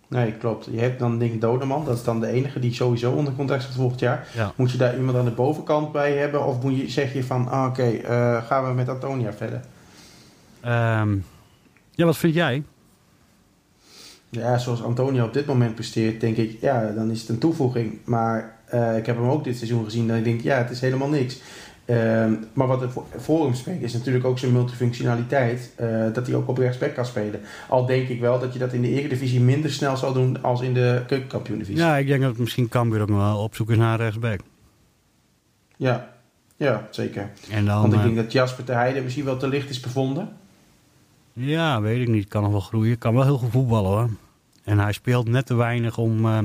[0.07, 0.67] Nee, klopt.
[0.71, 3.75] Je hebt dan ik Dodeman, dat is dan de enige die sowieso onder contract staat
[3.75, 4.27] volgend jaar.
[4.33, 4.51] Ja.
[4.55, 6.45] Moet je daar iemand aan de bovenkant bij hebben?
[6.45, 9.61] Of moet je, zeg je van, ah, oké, eh, gaan we met Antonia verder?
[10.61, 11.15] Ehm,
[11.91, 12.63] ja, wat vind jij?
[14.29, 17.99] Ja, zoals Antonia op dit moment presteert, denk ik, ja, dan is het een toevoeging.
[18.03, 21.09] Maar eh, ik heb hem ook dit seizoen gezien ik denk, ja, het is helemaal
[21.09, 21.39] niks.
[21.86, 22.83] Ehm, maar wat
[23.15, 25.73] voor, hem spreekt is natuurlijk ook zijn multifunctionaliteit.
[25.75, 27.41] eh, dat hij ook op rechtsback kan spelen.
[27.69, 30.61] Al denk ik wel dat je dat in de Eredivisie minder snel zal doen als
[30.61, 31.83] in de keukenkampioen-divisie.
[31.83, 33.97] Ja, ik denk dat het misschien kan weer ook nog wel op zoek is naar
[33.97, 34.39] rechtsback.
[35.77, 36.13] ja.
[36.57, 37.29] Ja, zeker.
[37.49, 39.79] En dan, Want ik eh, denk dat Jasper de Heide misschien wel te licht is
[39.79, 40.29] bevonden.
[41.33, 42.27] Ja, weet ik niet.
[42.27, 42.97] Kan nog wel groeien.
[42.97, 44.09] Kan wel heel goed voetballen hoor.
[44.63, 46.25] En hij speelt net te weinig om...
[46.25, 46.39] eh,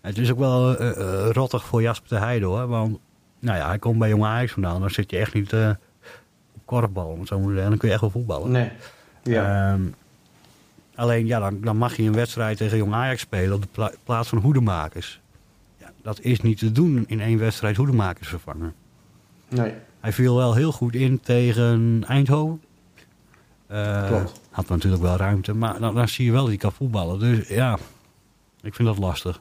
[0.00, 2.66] het is ook wel eh, rottig voor Jasper de Heide hoor.
[2.66, 2.98] Want
[3.38, 4.80] nou ja, hij komt bij Jong Ajax vandaan.
[4.80, 5.70] Dan zit je echt niet eh,
[6.54, 7.06] op korfbal.
[7.06, 7.56] om Zo moet.
[7.56, 8.50] Dan kun je echt wel voetballen.
[8.50, 8.70] Nee.
[9.22, 9.72] Ja.
[9.72, 9.82] Ehm,
[10.94, 13.92] alleen ja, dan, dan mag je een wedstrijd tegen Jong Ajax spelen op de pla-
[14.04, 15.20] plaats van hoedemakers.
[15.78, 18.74] Ja, dat is niet te doen in één wedstrijd hoedemakers vervangen.
[19.48, 19.72] Nee.
[20.00, 22.60] Hij viel wel heel goed in tegen Eindhoven.
[23.72, 24.40] Uh, Klopt.
[24.50, 27.18] Had natuurlijk wel ruimte, maar dan, dan zie je wel dat hij kan voetballen.
[27.18, 27.78] Dus ja,
[28.62, 29.40] ik vind dat lastig.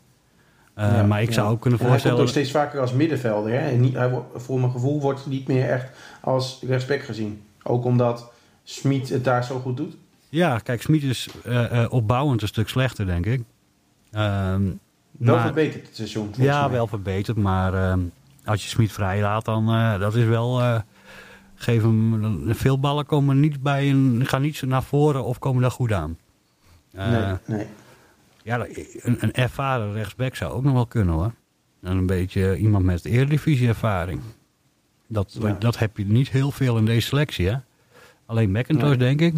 [0.78, 1.52] Uh, Ja, maar ik zou ja.
[1.54, 2.18] ook kunnen En hij voorstellen...
[2.18, 3.52] komt ook steeds vaker als middenvelder.
[3.52, 3.58] Hè?
[3.58, 5.90] En niet, hij, voor mijn gevoel wordt hij niet meer echt
[6.22, 7.42] als rechtsback gezien.
[7.64, 8.32] Ook omdat
[8.64, 9.96] Smit het daar zo goed doet.
[10.30, 13.42] Ja, kijk, Smit is eh, eh, opbouwend een stuk slechter, denk ik.
[14.12, 14.62] Ehm,
[15.12, 16.34] Wel maar- verbeterd het seizoen.
[16.38, 16.72] Ja, mij.
[16.72, 18.00] wel verbeterd, maar ehm,
[18.46, 20.82] als je Smit vrij laat, dan uh, dat is wel.
[21.56, 22.22] Geef hem.
[22.22, 24.22] dan- Veel ballen komen niet bij een.
[24.26, 26.18] gaan niet zo naar voren of komen daar goed aan.
[26.92, 27.66] Nee, nee.
[28.46, 28.66] Ja,
[29.02, 31.32] een, een ervaren rechtsback zou ook nog wel kunnen hoor.
[31.82, 34.22] En een beetje iemand met eredivisie ervaring.
[35.08, 35.56] Dat, Ja.
[35.60, 37.56] dat heb je niet heel veel in deze selectie, hè?
[38.26, 38.98] Alleen McIntosh, Nee.
[38.98, 39.34] denk ik.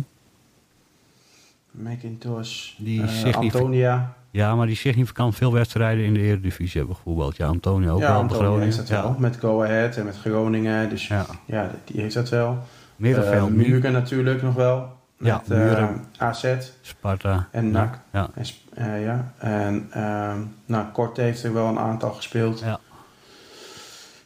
[1.72, 4.16] McIntosh, Die eh, Antonia.
[4.32, 7.38] Ja, maar die significant veel wedstrijden in de Eredivisie hebben gevoetbald.
[7.38, 8.66] Ja, Antonio ook ja, wel bij Antonia Groningen.
[8.66, 9.12] heeft dat wel.
[9.12, 9.16] Ja.
[9.20, 10.89] Met Go Ahead en met Groningen.
[10.89, 11.72] Dus ja, Ja.
[11.86, 12.58] die heeft dat wel.
[12.95, 13.55] Middenveld, Eh.
[13.55, 14.97] Muren natuurlijk nog wel.
[15.20, 16.05] Ja, Met eh, Muren.
[16.18, 17.47] AZ Sparta.
[17.51, 17.99] en NAC.
[18.13, 18.30] Ja.
[18.36, 19.34] En, eh, ja.
[19.38, 22.59] en ehm nou, Kort heeft er wel een aantal gespeeld.
[22.59, 22.80] Ja.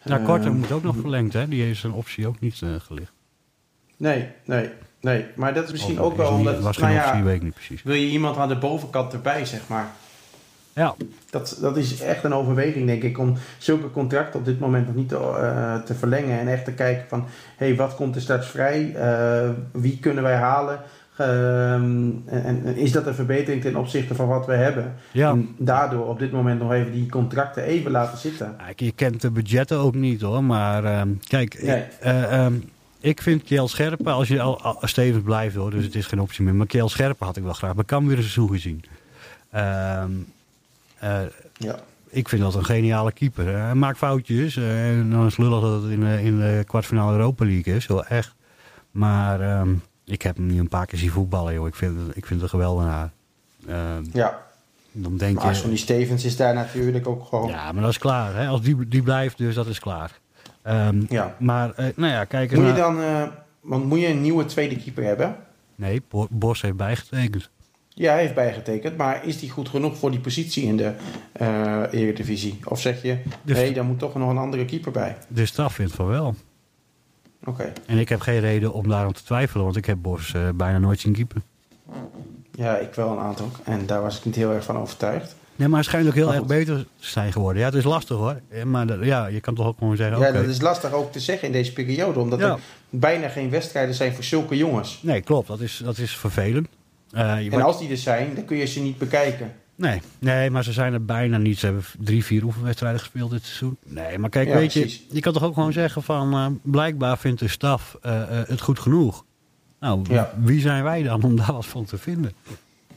[0.04, 1.48] Nou, Korter Ehm, moet ook nog verlengd, hè?
[1.48, 3.12] Die heeft zijn optie ook niet eh, gelicht.
[3.98, 4.70] Nee, nee,
[5.02, 5.26] nee.
[5.36, 6.62] Maar dat is misschien Of ook is wel niet- omdat...
[6.62, 7.84] was nou geen ja, optie, weet ik niet precies.
[7.84, 9.88] wil je iemand aan de bovenkant erbij, zeg maar.
[10.74, 10.96] Ja,
[11.30, 14.96] Dat, dat is echt een overweging, denk ik, om zulke contracten op dit moment nog
[14.96, 16.40] niet te, eh, te verlengen.
[16.40, 17.26] En echt te kijken van,
[17.58, 18.96] hé, hey, wat komt er straks vrij?
[18.96, 20.80] Eh, wie kunnen wij halen?
[21.18, 24.94] Ehm, en, en is dat een verbetering ten opzichte van wat we hebben?
[25.12, 25.30] ja.
[25.30, 28.56] En daardoor op dit moment nog even die contracten even laten zitten.
[28.76, 31.84] Je kent de budgetten ook niet hoor, maar ehm, kijk, Nee.
[32.00, 32.54] eh, ehm,
[33.00, 36.22] ik vind Kjell Scherpen, als je al, al stevig blijft hoor, dus het is geen
[36.22, 38.84] optie meer, maar Kjell Scherpen had ik wel graag bij Cambuur een seizoen gezien.
[39.52, 40.06] Ehm, eh,
[41.54, 41.76] Ja.
[42.10, 43.46] ik vind dat een geniale keeper.
[43.58, 46.64] Hij maakt foutjes, eh, en dan is het lullig dat het in, de- in de
[46.68, 48.36] kwartfinale Europa League is, heel echt.
[48.92, 49.74] Maar ehm,
[50.06, 52.42] ik heb hem nu een paar keer zien voetballen joh, ik vind, ik vind het
[52.42, 53.12] een geweldenaar.
[53.68, 54.42] Ehm, ja.
[54.92, 55.54] dan denk Maar je...
[55.56, 57.50] Sonny Stevens is daar natuurlijk ook gewoon...
[57.50, 58.36] Ja, maar dat is klaar.
[58.36, 58.48] Hè?
[58.48, 60.20] Als die, die blijft, dus dat is klaar.
[60.62, 61.36] Ehm, Ja.
[61.40, 63.02] Maar, eh, nou ja, kijk eens Moet je dan...
[63.02, 63.24] eh,
[63.62, 65.36] want moet je een nieuwe tweede keeper hebben?
[65.76, 67.50] Nee, Bo- Bos heeft bijgetekend.
[68.02, 70.92] Ja, hij heeft bijgetekend, maar is die goed genoeg voor die positie in de
[71.32, 72.60] eh Eredivisie?
[72.66, 75.18] Of zeg je, nee, daar moet toch nog een andere keeper bij?
[75.28, 76.36] De staf vindt van wel.
[77.46, 77.72] Oké.
[77.86, 80.78] En ik heb geen reden om daarom te twijfelen, want ik heb Bos eh, bijna
[80.78, 81.42] nooit zien keeper.
[82.52, 83.50] Ja, ik wel een aantal.
[83.64, 85.36] En daar was ik niet heel erg van overtuigd.
[85.56, 87.62] Nee, maar hij schijnt ook heel erg beter te zijn geworden.
[87.62, 88.40] Ja, het is lastig hoor.
[88.50, 91.12] Eh, Maar dat- ja, je kan toch ook gewoon zeggen, Ja, dat is lastig ook
[91.12, 92.50] te zeggen in deze periode, omdat Ja.
[92.52, 95.00] er bijna geen wedstrijden zijn voor zulke jongens.
[95.04, 95.48] Nee, klopt.
[95.48, 96.68] Dat is, dat is vervelend.
[97.12, 99.52] Eh, En als die er zijn, dan kun je ze niet bekijken.
[99.76, 101.58] nee, nee, maar ze zijn er bijna niet.
[101.60, 103.78] Ze hebben drie, vier oefenwedstrijden gespeeld dit seizoen.
[103.86, 105.06] Nee, maar kijk, Ja, weet je, precies.
[105.12, 106.34] je kan toch ook gewoon zeggen van...
[106.34, 109.26] eh, blijkbaar vindt de staf eh, het goed genoeg.
[109.80, 110.34] Nou, Ja.
[110.38, 112.32] wie zijn wij dan om daar wat van te vinden?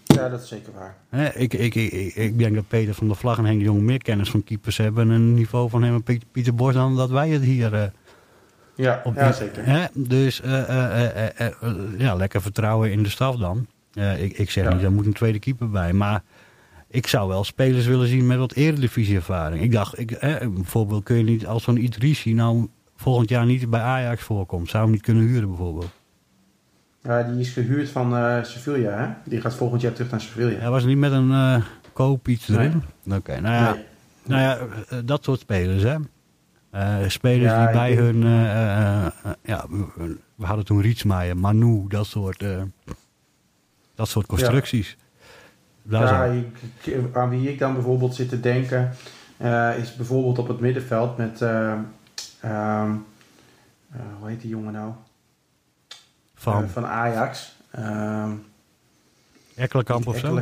[0.04, 0.94] Ja, dat is zeker waar.
[1.08, 3.80] Hè, ik, ik, ik, ik- denk dat Peter van der Vlag en Henk de Jong
[3.80, 5.04] meer kennis van keepers hebben...
[5.10, 7.92] en een niveau van hem en Piet- Pieter Bos dan dat wij het hier...
[8.76, 9.66] Ja, op ja zeker.
[9.66, 9.84] Hè?
[9.94, 10.40] Dus
[11.98, 13.66] ja, lekker vertrouwen in de staf dan.
[13.94, 14.74] Eh, ik, ik zeg Ja.
[14.74, 15.92] niet, er moet een tweede keeper bij.
[15.92, 16.22] Maar
[16.88, 19.62] ik zou wel spelers willen zien met wat eredivisie-ervaring.
[19.62, 23.70] Ik dacht, ik, eh, bijvoorbeeld kun je niet als zo'n Idrissi nou volgend jaar niet
[23.70, 24.68] bij Ajax voorkomt.
[24.70, 25.90] Zou hem niet kunnen huren bijvoorbeeld.
[27.02, 29.30] Ja, die is gehuurd van eh Sevilla, hè?
[29.30, 30.58] Die gaat volgend jaar terug naar Sevilla.
[30.60, 32.82] Hij was niet met een eh, koop iets erin.
[33.12, 33.84] Oké, nou ja, Nee.
[34.26, 34.58] nou ja
[35.02, 35.96] dat soort spelers hè.
[37.08, 38.20] Spelers Ja, die bij hun,
[39.44, 39.66] ja,
[40.36, 42.44] we- hadden toen Rietsmaier, Manu, dat soort,
[43.94, 44.96] dat soort constructies.
[45.82, 48.90] Daar Ja, ik- ik- aan wie ik dan bijvoorbeeld zit te denken,
[49.36, 51.72] eh, is bijvoorbeeld op het middenveld met, eh,
[52.40, 52.90] ehm,
[53.92, 54.92] eh, hoe heet die jongen nou?
[56.34, 57.56] van van Ajax.
[57.70, 58.30] Ehm
[59.54, 60.40] Ekkelenkamp of zo.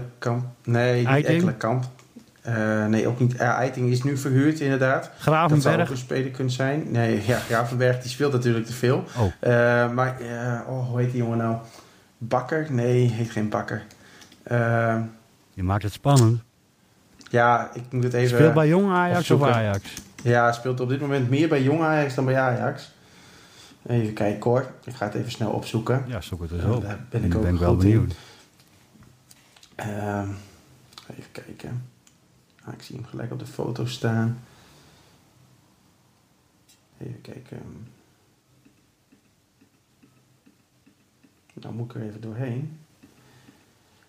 [0.65, 1.35] Nee, niet Eiting?
[1.35, 1.85] Ekkelenkamp.
[2.89, 3.35] Nee, ook niet.
[3.35, 5.03] Uh, Eiting is nu verhuurd inderdaad.
[5.03, 5.91] Dat zou ook Gravenberg.
[5.91, 6.91] een speler kunnen zijn.
[6.91, 9.05] Nee, ja, Gravenberg die speelt natuurlijk te veel.
[9.19, 10.17] Oh, maar,
[10.69, 11.57] oh, hoe heet die jongen nou?
[12.29, 12.67] Bakker?
[12.73, 13.83] Nee, heet geen Bakker.
[14.43, 15.01] Eh,
[15.53, 16.43] je maakt het spannend.
[17.31, 18.37] ja, ik moet het even...
[18.37, 19.43] Speelt bij Jong Ajax of.
[19.43, 19.95] Ajax?
[20.23, 22.93] Ja, speelt op dit moment meer bij Jong Ajax dan bij Ajax.
[23.87, 24.71] Even kijken hoor.
[24.85, 26.05] Ik ga het even snel opzoeken.
[26.07, 26.83] Ja, zoek het eens op.
[26.83, 28.15] daar ben ik ook ben wel benieuwd.
[29.75, 30.29] Ehm,
[31.11, 31.89] even kijken.
[32.65, 34.41] Ah, ik zie hem gelijk op de foto staan.
[36.99, 37.87] Even kijken.
[41.63, 42.79] Nou moet ik er even doorheen.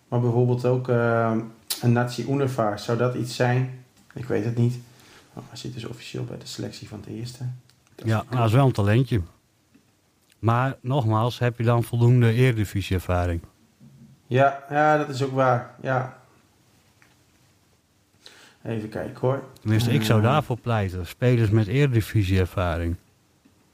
[0.08, 1.40] Maar bijvoorbeeld ook ehm,
[1.82, 2.78] een Nazi Univar.
[2.78, 3.84] Zou dat iets zijn?
[4.14, 4.78] Ik weet het niet.
[5.34, 7.44] Oh, hij zit dus officieel bij de selectie van de eerste.
[7.94, 9.20] Dat Ja, nou, dat is wel een talentje.
[10.38, 13.40] Maar nogmaals, heb je dan voldoende Eredivisie-ervaring?
[14.26, 15.74] Ja, ja, dat is ook waar.
[15.80, 16.18] Ja.
[18.62, 19.42] Even kijken hoor.
[19.60, 21.06] Tenminste, ik zou Eh, daarvoor pleiten.
[21.06, 22.96] Spelers met Eredivisie-ervaring.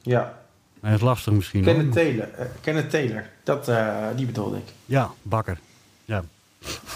[0.02, 0.39] Ja,
[0.82, 1.64] Dat is lastig misschien.
[1.64, 1.74] hoor.
[1.74, 2.28] Kenneth Taylor.
[2.38, 3.24] eh, Kenneth Taylor.
[3.44, 4.62] Dat, eh, die bedoelde ik.
[4.86, 5.58] Ja, Bakker.
[6.04, 6.22] Ja.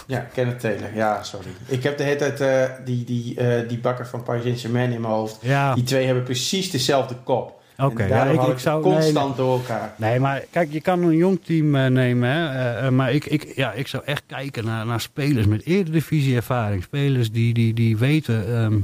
[0.07, 0.95] Ja, Kenneth Taylor.
[0.95, 1.47] Ja, sorry.
[1.65, 5.13] Ik heb de hele tijd eh, die, die, die bakker van Paris Saint-Germain in mijn
[5.13, 5.37] hoofd.
[5.41, 7.61] Ja, Die twee hebben precies dezelfde kop.
[7.77, 8.01] oké.
[8.03, 8.83] En Ja, daarom ik, ik zou...
[8.83, 9.93] nee, constant door elkaar.
[9.97, 12.29] Nee, maar kijk, je kan een jong team nemen.
[12.29, 16.83] Hè, maar ik, ik, ja, ik zou echt kijken naar, naar spelers met Eredivisie-ervaring.
[16.83, 18.55] Spelers die, die, die weten...
[18.57, 18.77] ehm,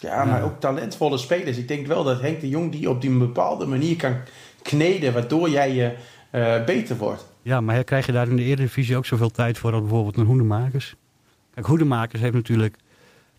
[0.00, 1.56] Ja, maar ook talentvolle spelers.
[1.56, 4.16] Ik denk wel dat Henk de Jong die op die bepaalde manier kan
[4.62, 5.94] kneden, waardoor jij je
[6.30, 7.26] eh, beter wordt.
[7.42, 10.26] Ja, maar krijg je daar in de Eredivisie ook zoveel tijd voor als bijvoorbeeld een
[10.26, 10.94] Hoedemakers?
[11.54, 12.76] Kijk, Hoedemakers heeft natuurlijk...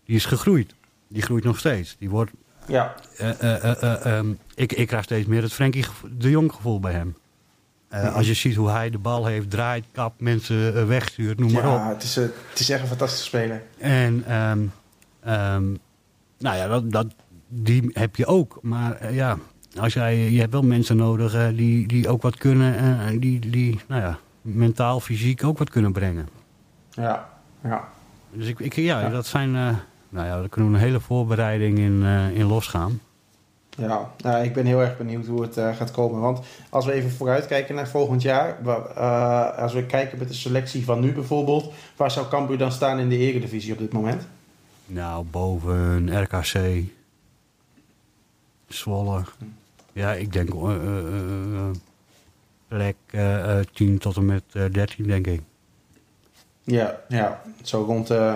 [0.04, 0.74] Die is gegroeid.
[1.08, 1.96] Die groeit nog steeds.
[1.98, 2.30] Die wordt...
[2.66, 5.84] Ja, eh, eh, eh, eh, ehm, ik, ik krijg steeds meer het Frenkie
[6.18, 7.16] de Jong gevoel bij hem.
[7.92, 8.14] Eh.
[8.14, 11.66] Als je ziet hoe hij de bal heeft, draait, kapt, mensen eh, wegstuurt, noem maar
[11.66, 11.78] op.
[11.78, 13.62] ja het, is, eh, het is echt een fantastische speler.
[13.78, 14.24] En
[15.20, 15.74] ehm,
[16.42, 17.06] nou ja, dat, dat,
[17.48, 18.58] die heb je ook.
[18.62, 19.38] Maar eh, ja,
[19.80, 22.76] als jij, je hebt wel mensen nodig eh, die, die ook wat kunnen.
[22.76, 26.28] en die, die nou ja, mentaal, fysiek ook wat kunnen brengen.
[26.90, 27.28] Ja,
[27.64, 27.88] ja.
[28.32, 29.08] Dus ik, ik, ja, Ja.
[29.08, 29.56] dat zijn...
[29.56, 29.68] eh,
[30.08, 33.00] nou ja, daar kunnen we een hele voorbereiding in, eh, in losgaan.
[33.76, 36.20] Ja, nou, ik ben heel erg benieuwd hoe het eh, gaat komen.
[36.20, 36.40] Want
[36.70, 38.56] als we even vooruitkijken naar volgend jaar.
[38.96, 41.72] eh, als we kijken met de selectie van nu bijvoorbeeld.
[41.96, 44.26] Waar zou Cambuur dan staan in de eredivisie op dit moment?
[44.92, 46.84] Nou, boven RKC,
[48.68, 49.24] Zwolle.
[49.92, 51.70] Ja, ik denk eh, eh, eh,
[52.68, 55.40] plek eh, eh, 10 tot en met eh, 13, denk ik.
[56.62, 57.42] Ja, ja.
[57.62, 58.34] zo rond eh,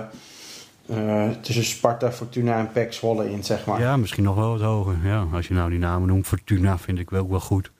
[0.87, 3.81] eh, tussen Sparta, Fortuna en PEC Zwolle in, zeg maar.
[3.81, 4.97] Ja, misschien nog wel wat hoger.
[5.05, 7.71] Ja, als je nou die namen noemt, Fortuna vind ik wel ook wel goed.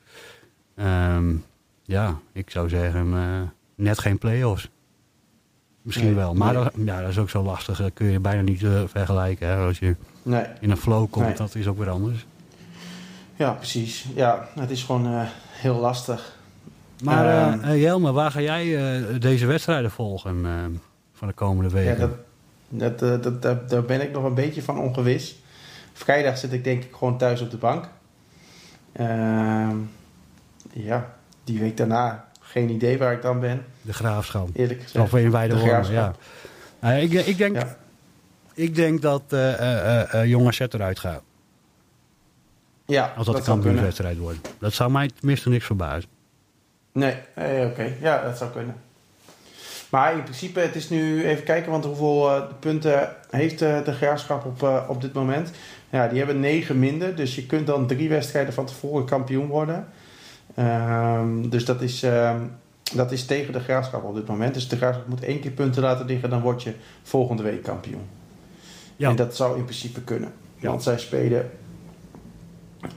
[0.75, 1.35] Ehm,
[1.83, 3.41] ja, ik zou zeggen, eh,
[3.75, 4.69] net geen play-offs.
[5.87, 6.63] Misschien Nee, wel, maar nee.
[6.63, 7.77] dat, ja, dat is ook zo lastig.
[7.77, 9.47] Dat kun je bijna niet eh, vergelijken.
[9.47, 9.55] Hè?
[9.55, 12.25] Als je Nee, in een flow komt, dat is ook weer anders.
[13.35, 14.05] ja, precies.
[14.15, 15.21] Ja, het is gewoon eh,
[15.51, 16.35] heel lastig.
[17.03, 20.51] Maar eh eh, Jelme, waar ga jij eh, deze wedstrijden volgen eh,
[21.13, 21.99] van de komende Ja, weken?
[21.99, 25.39] dat, dat, eh, dat, dat- daar ben ik nog een beetje van ongewis.
[25.93, 27.89] Vrijdag zit ik denk ik gewoon thuis op de bank.
[28.91, 29.75] Ehm,
[30.73, 31.13] ja,
[31.43, 34.49] die week daarna geen idee waar ik dan ben, De graafschap.
[34.53, 35.05] eerlijk gezegd.
[35.05, 36.13] Of in Weide De Wormen, ja.
[36.79, 37.77] Nou, ik, ik, denk, Ja.
[38.53, 41.21] ik denk dat eh eh, eh, eh, eruit gaat.
[42.85, 44.53] Ja, Als dat, dat de kampioenswedstrijd wordt.
[44.59, 46.09] Dat zou mij tenminste niks verbazen.
[46.91, 47.93] Nee, eh, oké.
[48.01, 48.75] Ja, dat zou kunnen.
[49.89, 53.93] Maar in principe, het is nu even kijken, want hoeveel eh, punten heeft eh, de
[53.93, 55.51] graafschap op, eh, op dit moment?
[55.89, 59.87] Ja, die hebben negen minder, dus je kunt dan drie wedstrijden van tevoren kampioen worden.
[60.57, 62.39] Ehm, dus dat is, ehm,
[62.95, 64.53] dat is tegen de graafschap op dit moment.
[64.53, 68.01] Dus de graafschap moet één keer punten laten liggen, dan word je volgende week kampioen.
[68.95, 69.09] Ja.
[69.09, 70.31] En dat zou in principe kunnen.
[70.55, 70.69] Ja.
[70.69, 71.49] Want zij spelen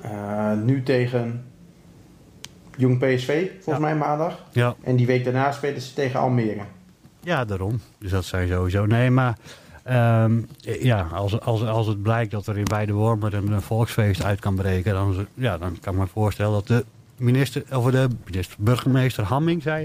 [0.01, 1.45] eh, nu tegen
[2.77, 3.79] Jong PSV, volgens Ja.
[3.79, 4.45] mij maandag.
[4.53, 6.63] Ja, En die week daarna spelen ze tegen Almere.
[7.21, 7.81] ja daarom.
[7.99, 8.87] Dus dat zijn sowieso.
[8.87, 9.39] Nee, maar
[9.83, 14.41] ehm, ja, als, als, als het blijkt dat er in Weide Wormen een, volksfeest uit
[14.41, 16.85] kan breken, dan, ja, dan kan ik me voorstellen dat de
[17.21, 19.83] minister, of de minister, burgemeester Hamming, zei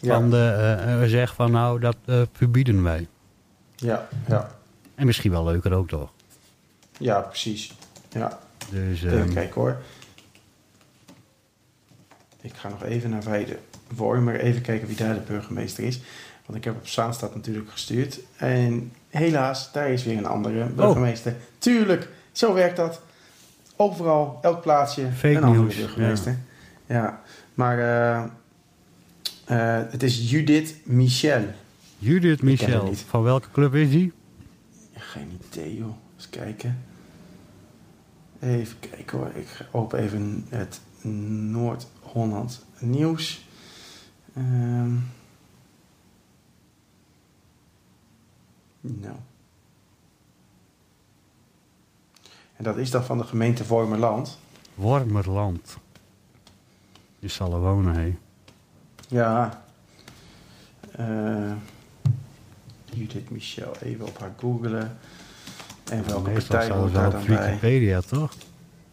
[0.00, 3.06] je, van de, eh, eh, zegt van nou, dat eh, verbieden wij.
[3.76, 4.50] ja, ja,
[4.94, 6.10] En misschien wel leuker ook toch.
[6.98, 7.74] ja, precies.
[8.10, 8.38] Ja,
[8.70, 9.76] Dus, even ehm, kijken hoor.
[12.40, 16.00] Ik ga nog even naar Weide Wormer, even kijken wie daar de burgemeester is.
[16.46, 18.20] Want ik heb op Zaanstad natuurlijk gestuurd.
[18.36, 21.34] En helaas, daar is weer een andere burgemeester.
[21.58, 23.00] Tuurlijk, zo werkt dat.
[23.80, 26.38] Overal, elk plaatsje, Fake een andere news, burgemeester.
[26.86, 27.22] Ja,
[27.54, 28.24] maar eh,
[29.44, 31.44] eh, het is Judith Michel.
[31.98, 34.12] Judith Michel, van welke club is die?
[34.94, 35.94] Geen idee, joh.
[36.16, 36.78] Eens kijken.
[38.40, 39.30] Even kijken hoor.
[39.34, 40.80] Ik open even het
[41.50, 43.46] Noord-Holland nieuws.
[44.34, 44.92] Ehm.
[48.80, 49.16] nou.
[52.58, 54.38] En dat is dan van de gemeente Vormerland.
[54.74, 55.76] Wormerland.
[57.18, 58.16] Je zal er wonen, hé.
[59.08, 59.62] Ja.
[60.96, 61.52] Eh
[62.84, 64.98] Judith Michel, even op haar googelen.
[65.90, 67.46] En welke Meestal partij hoort daar dan op bij?
[67.46, 68.32] Wikipedia, toch?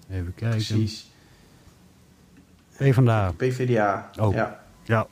[0.09, 0.49] Even kijken.
[0.57, 1.11] Precies.
[2.77, 3.31] PvdA.
[3.37, 4.09] PvdA.
[4.19, 4.33] Oh.
[4.33, 5.07] Ja, Ja.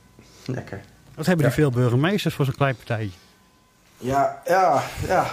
[0.46, 0.80] lekker.
[1.14, 1.50] Wat hebben Ja.
[1.52, 3.18] die veel burgemeesters voor zo'n klein partijtje?
[3.98, 5.26] Ja, ja, ja.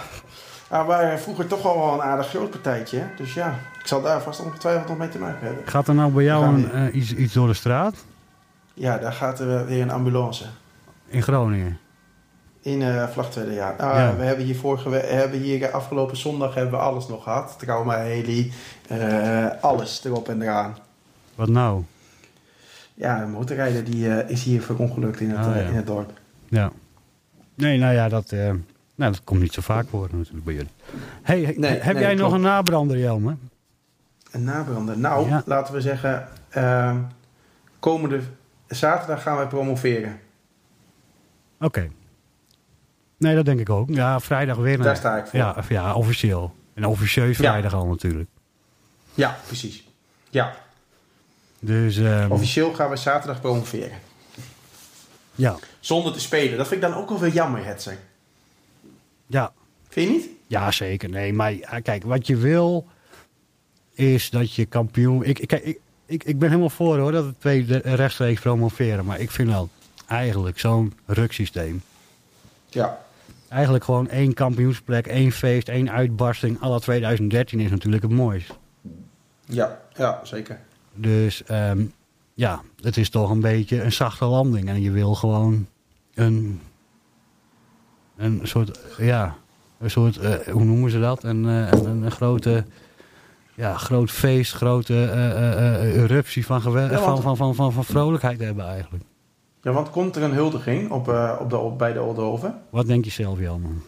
[0.72, 2.98] Ah, we waren vroeger toch al wel een aardig groot partijtje.
[2.98, 3.04] hè?
[3.16, 5.66] Dus ja, ik zal daar vast ongetwijfeld nog mee te maken hebben.
[5.68, 7.94] Gaat er nou bij jou een, eh, iets, iets door de straat?
[8.74, 10.44] Ja, daar gaat er weer een ambulance.
[11.06, 11.78] In Groningen?
[12.60, 13.74] In eh Vlagtwedde, ja.
[13.78, 14.16] Ah, Ja.
[14.16, 17.54] We hebben hier, vorige, we hebben hier afgelopen zondag hebben we alles nog gehad.
[17.58, 18.52] Trauma, heli,
[18.88, 20.76] eh, alles erop en eraan.
[21.34, 21.82] Wat nou?
[22.94, 25.68] Ja, een motorrijder die eh, is hier verongelukt in het, Ah, eh, ja.
[25.68, 26.10] in het dorp.
[26.48, 26.70] Ja.
[27.54, 28.50] Nee, nou ja, dat, eh,
[29.02, 30.70] nou, dat komt niet zo vaak voor natuurlijk bij jullie.
[31.22, 32.34] Hey, Nee, heb nee, jij nog klopt.
[32.34, 33.36] een nabrander, Jelme?
[34.30, 34.98] Een nabrander.
[34.98, 35.42] Nou, Ja.
[35.46, 36.96] laten we zeggen, ehm,
[37.78, 38.20] komende
[38.68, 40.20] zaterdag gaan wij promoveren.
[41.60, 41.90] Oké.
[43.16, 43.88] Nee, dat denk ik ook.
[43.88, 44.78] Ja, vrijdag weer.
[44.82, 45.38] Daar sta ik voor.
[45.38, 46.54] Ja, ja, officieel.
[46.74, 47.42] En officieus Ja.
[47.50, 48.28] vrijdag al natuurlijk.
[49.14, 49.88] Ja, precies.
[50.30, 50.54] Ja,
[51.58, 53.98] Dus, ehm, officieel gaan we zaterdag promoveren.
[55.34, 55.56] ja.
[55.80, 56.56] Zonder te spelen.
[56.58, 57.96] Dat vind ik dan ook wel weer jammer, Hetzer.
[59.32, 59.52] Ja.
[59.88, 60.28] Vind je niet?
[60.46, 61.08] Ja, zeker.
[61.08, 62.86] Nee, maar ja, kijk, wat je wil
[63.92, 65.24] is dat je kampioen...
[65.24, 69.04] Ik, ik, kijk, ik, ik, ik ben helemaal voor hoor, dat het twee rechtstreeks promoveren.
[69.04, 69.68] Maar ik vind wel
[70.06, 71.82] eigenlijk zo'n ruksysteem.
[72.66, 73.00] Ja.
[73.48, 76.60] Eigenlijk gewoon één kampioensplek, één feest, één uitbarsting.
[76.60, 78.58] Alla 2013 is natuurlijk het mooist.
[79.44, 80.60] Ja, ja, zeker.
[80.94, 81.84] Dus ehm,
[82.34, 84.68] ja, het is toch een beetje een zachte landing.
[84.68, 85.66] En je wil gewoon
[86.14, 86.60] een,
[88.16, 89.34] een soort, ja,
[89.78, 91.22] een soort, eh, hoe noemen ze dat?
[91.24, 92.64] Een, eh, een, een, een grote,
[93.54, 97.84] ja, groot feest, grote eh, eruptie van, gewe- Ja, want- van, van, van, van, van
[97.84, 99.04] vrolijkheid hebben eigenlijk.
[99.62, 101.08] Ja, want komt er een huldiging op,
[101.40, 102.58] op de, op, bij de Oldhoven?
[102.70, 103.82] Wat denk je zelf, Jan?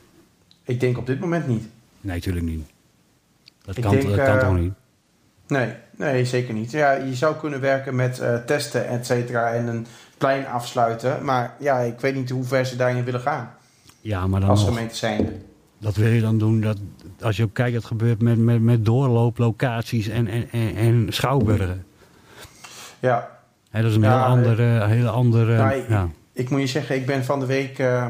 [0.63, 1.69] Ik denk op dit moment niet.
[2.01, 2.67] Nee, natuurlijk niet.
[3.65, 4.73] Dat Ik kan, denk, dat kan toch niet?
[5.47, 6.71] Nee, nee, zeker niet.
[6.71, 9.87] Ja, je zou kunnen werken met testen, et cetera, en een
[10.19, 11.25] plein afsluiten.
[11.25, 13.55] Maar ja, ik weet niet hoe ver ze daarin willen gaan.
[14.05, 14.69] Ja, maar dan Als nog.
[14.69, 15.33] gemeente zijnde.
[15.79, 16.77] Dat wil je dan doen, dat,
[17.21, 21.85] als je ook kijkt, het gebeurt met, met, met doorlooplocaties en, en, en, en schouwburgen.
[23.01, 23.29] Ja,
[23.73, 26.09] dat is een Ja, heel andere, hele andere nou, ik- ja.
[26.33, 27.79] ik moet je zeggen, ik ben van de week...
[27.79, 28.07] eh,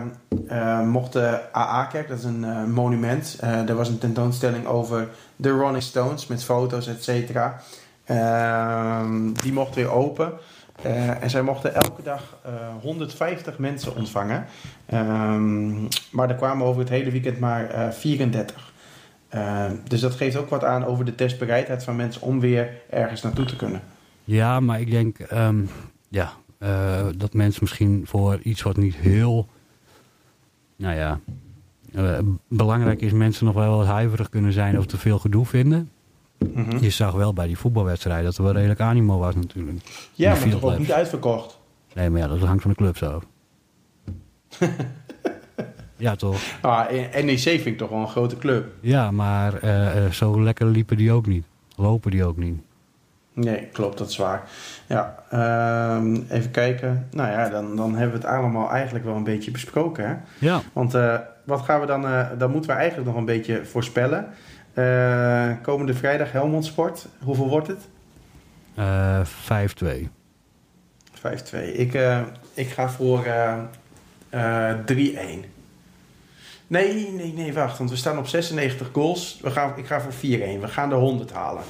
[0.49, 3.37] eh, mocht de AA-kerk, dat is een eh, monument.
[3.41, 7.61] eh, er was een tentoonstelling over de Rolling Stones met foto's, et cetera.
[8.05, 10.33] Ehm, die mocht weer open.
[10.83, 12.53] Eh, en zij mochten elke dag eh,
[12.83, 14.47] 150 mensen ontvangen.
[14.87, 18.73] Ehm, maar er kwamen over het hele weekend maar eh, 34.
[19.29, 23.23] Ehm, dus dat geeft ook wat aan over de testbereidheid van mensen om weer ergens
[23.23, 23.83] naartoe te kunnen.
[24.25, 25.65] ja, maar ik denk ehm,
[26.09, 26.33] ja,
[26.65, 29.49] eh, dat mensen misschien voor iets wat niet heel,
[30.77, 31.21] nou ja,
[31.95, 32.19] eh,
[32.49, 35.91] belangrijk is, mensen nog wel wat huiverig kunnen zijn of te veel gedoe vinden.
[36.39, 36.79] Mhm.
[36.79, 39.79] Je zag wel bij die voetbalwedstrijd dat er wel redelijk animo was natuurlijk.
[40.13, 41.59] Ja, maar toch ook niet uitverkocht.
[41.95, 43.23] Nee, maar ja, dat hangt van de club zo.
[45.97, 46.41] ja, toch?
[46.61, 46.91] Ah,
[47.25, 48.73] NEC vind ik toch wel een grote club.
[48.81, 51.45] Ja, maar eh, eh, zo lekker liepen die ook niet.
[51.77, 52.61] Lopen die ook niet.
[53.33, 54.49] Nee, klopt, dat is waar.
[54.87, 57.09] Ja, ehm, even kijken.
[57.11, 60.09] Nou ja, dan, dan hebben we het allemaal eigenlijk wel een beetje besproken.
[60.09, 60.15] Hè?
[60.47, 60.61] Ja.
[60.73, 62.03] Want eh, wat gaan we dan...
[62.39, 64.27] dan moeten we eigenlijk nog een beetje voorspellen.
[64.75, 67.07] Eh, komende vrijdag Helmond Sport.
[67.23, 67.89] Hoeveel wordt het?
[68.75, 70.09] Eh 5-2.
[71.13, 71.73] 5-2.
[71.75, 72.21] Ik, eh,
[72.55, 73.59] ik ga voor eh,
[74.29, 75.45] eh, 3-1.
[76.67, 77.79] Nee, nee, nee, wacht.
[77.79, 79.39] Want we staan op 96 goals.
[79.43, 80.61] We gaan, ik ga voor 4-1.
[80.61, 81.63] We gaan de 100 halen.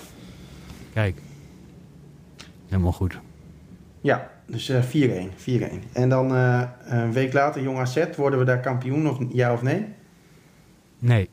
[0.93, 1.19] Kijk.
[2.69, 3.19] Helemaal goed.
[4.01, 5.33] Ja, dus eh 4-1.
[5.37, 5.83] 4-1.
[5.93, 8.05] En dan eh, een week later, Jong AZ.
[8.17, 9.87] Worden we daar kampioen, of ja of nee?
[10.99, 11.29] Nee.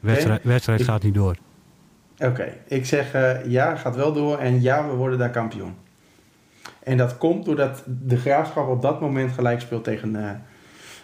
[0.00, 1.36] Wedstrijd, wedstrijd Ik- gaat niet door.
[2.18, 4.38] Oké, ik zeg eh, ja, gaat wel door.
[4.38, 5.74] En ja, we worden daar kampioen.
[6.82, 10.30] En dat komt doordat de graafschap op dat moment gelijk speelt tegen, eh,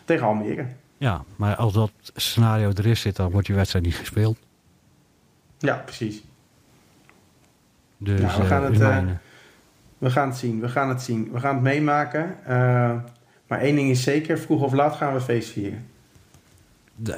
[0.05, 0.67] tegen Almere.
[0.99, 4.39] Ja, maar als dat scenario er is zit, dan wordt die wedstrijd niet gespeeld.
[5.59, 6.23] Ja, precies.
[7.99, 9.19] Dus Nou, we eh, gaan het.
[9.99, 11.31] We gaan het zien, we gaan het zien.
[11.33, 12.37] We gaan het meemaken.
[13.47, 15.87] Maar één ding is zeker, vroeg of laat gaan we feest vieren.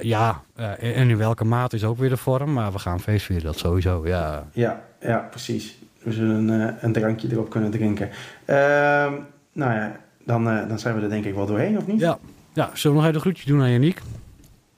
[0.00, 2.52] Ja, eh, en in welke mate is ook weer de vorm.
[2.52, 4.06] Maar we gaan feest vieren, dat sowieso.
[4.06, 5.78] Ja, Ja, ja, precies.
[6.02, 8.08] We zullen een, eh, een drankje erop kunnen drinken.
[8.44, 9.12] Ehm,
[9.52, 12.00] nou ja, dan, eh, dan zijn we er denk ik wel doorheen, of niet?
[12.00, 12.18] ja.
[12.52, 13.92] ja zullen we nog even een groetje doen aan?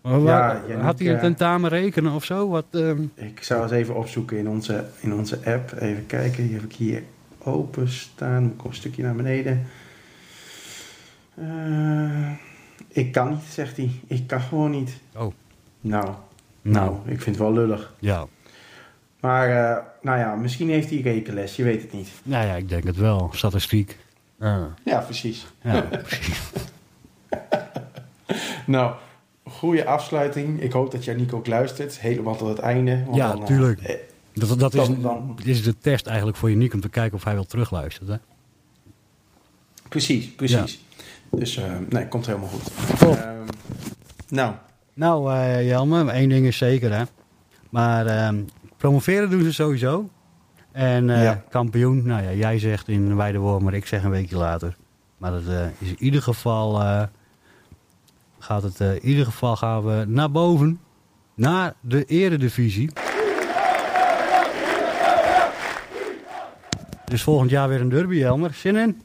[0.02, 2.48] Maar waar- Ja, had hij een tentamen rekenen of zo?
[2.48, 5.72] Wat, ehm, Ik zou eens even opzoeken in onze, in onze app.
[5.80, 7.02] Even kijken, die heb ik hier
[7.38, 8.44] openstaan.
[8.44, 9.66] Ik kom een stukje naar beneden.
[11.34, 12.30] Eh,
[12.92, 13.90] ik kan niet, zegt hij.
[14.06, 14.90] Ik kan gewoon niet.
[15.16, 15.20] Oh.
[15.20, 15.32] Nou,
[15.80, 16.14] nou,
[16.62, 17.94] nou, ik vind het wel lullig.
[17.98, 18.26] ja.
[19.20, 22.08] Maar, eh, nou ja, misschien heeft hij rekenles, je weet het niet.
[22.22, 23.30] Nou ja, ik denk het wel.
[23.32, 23.98] Statistiek.
[24.38, 25.46] Ja, Ja, precies.
[25.62, 26.40] ja precies.
[28.66, 28.94] Nou,
[29.44, 30.60] goede afsluiting.
[30.62, 33.04] Ik hoop dat Janiek ook luistert, helemaal tot het einde.
[33.04, 33.80] Want Ja, dan, eh, tuurlijk.
[33.80, 33.96] eh,
[34.32, 37.34] Dat, dat is, Dan- dan- de test eigenlijk voor Uniek om te kijken of hij
[37.34, 38.12] wil terugluisteren.
[38.14, 38.18] Hè?
[39.88, 40.84] precies, precies.
[41.30, 42.98] Dus eh, nee, komt helemaal goed.
[42.98, 43.16] Top.
[43.16, 43.36] Ehm,
[44.28, 44.54] nou,
[44.94, 45.32] Nou,
[45.64, 47.02] Jelme, één ding is zeker, hè.
[47.70, 48.42] Maar ehm,
[48.76, 50.08] promoveren doen ze sowieso.
[50.72, 51.42] En eh, Ja.
[51.48, 54.76] kampioen, nou ja, jij zegt in Weideworm, maar ik zeg een weekje later.
[55.18, 55.42] Maar dat
[55.78, 56.74] is in ieder geval,
[58.38, 60.80] gaat het, in ieder geval gaan we naar boven,
[61.34, 62.90] naar de eredivisie.
[67.04, 68.54] Dus volgend jaar weer een derby, Jelmer.
[68.54, 69.02] Zin in?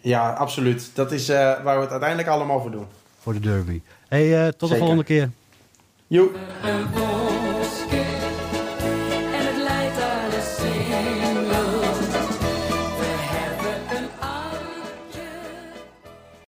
[0.00, 0.90] Ja, absoluut.
[0.94, 2.86] Dat is eh, waar we het uiteindelijk allemaal voor doen.
[3.20, 3.80] Voor de derby.
[4.08, 5.30] hey, eh, tot de volgende keer.
[6.06, 6.36] Joep.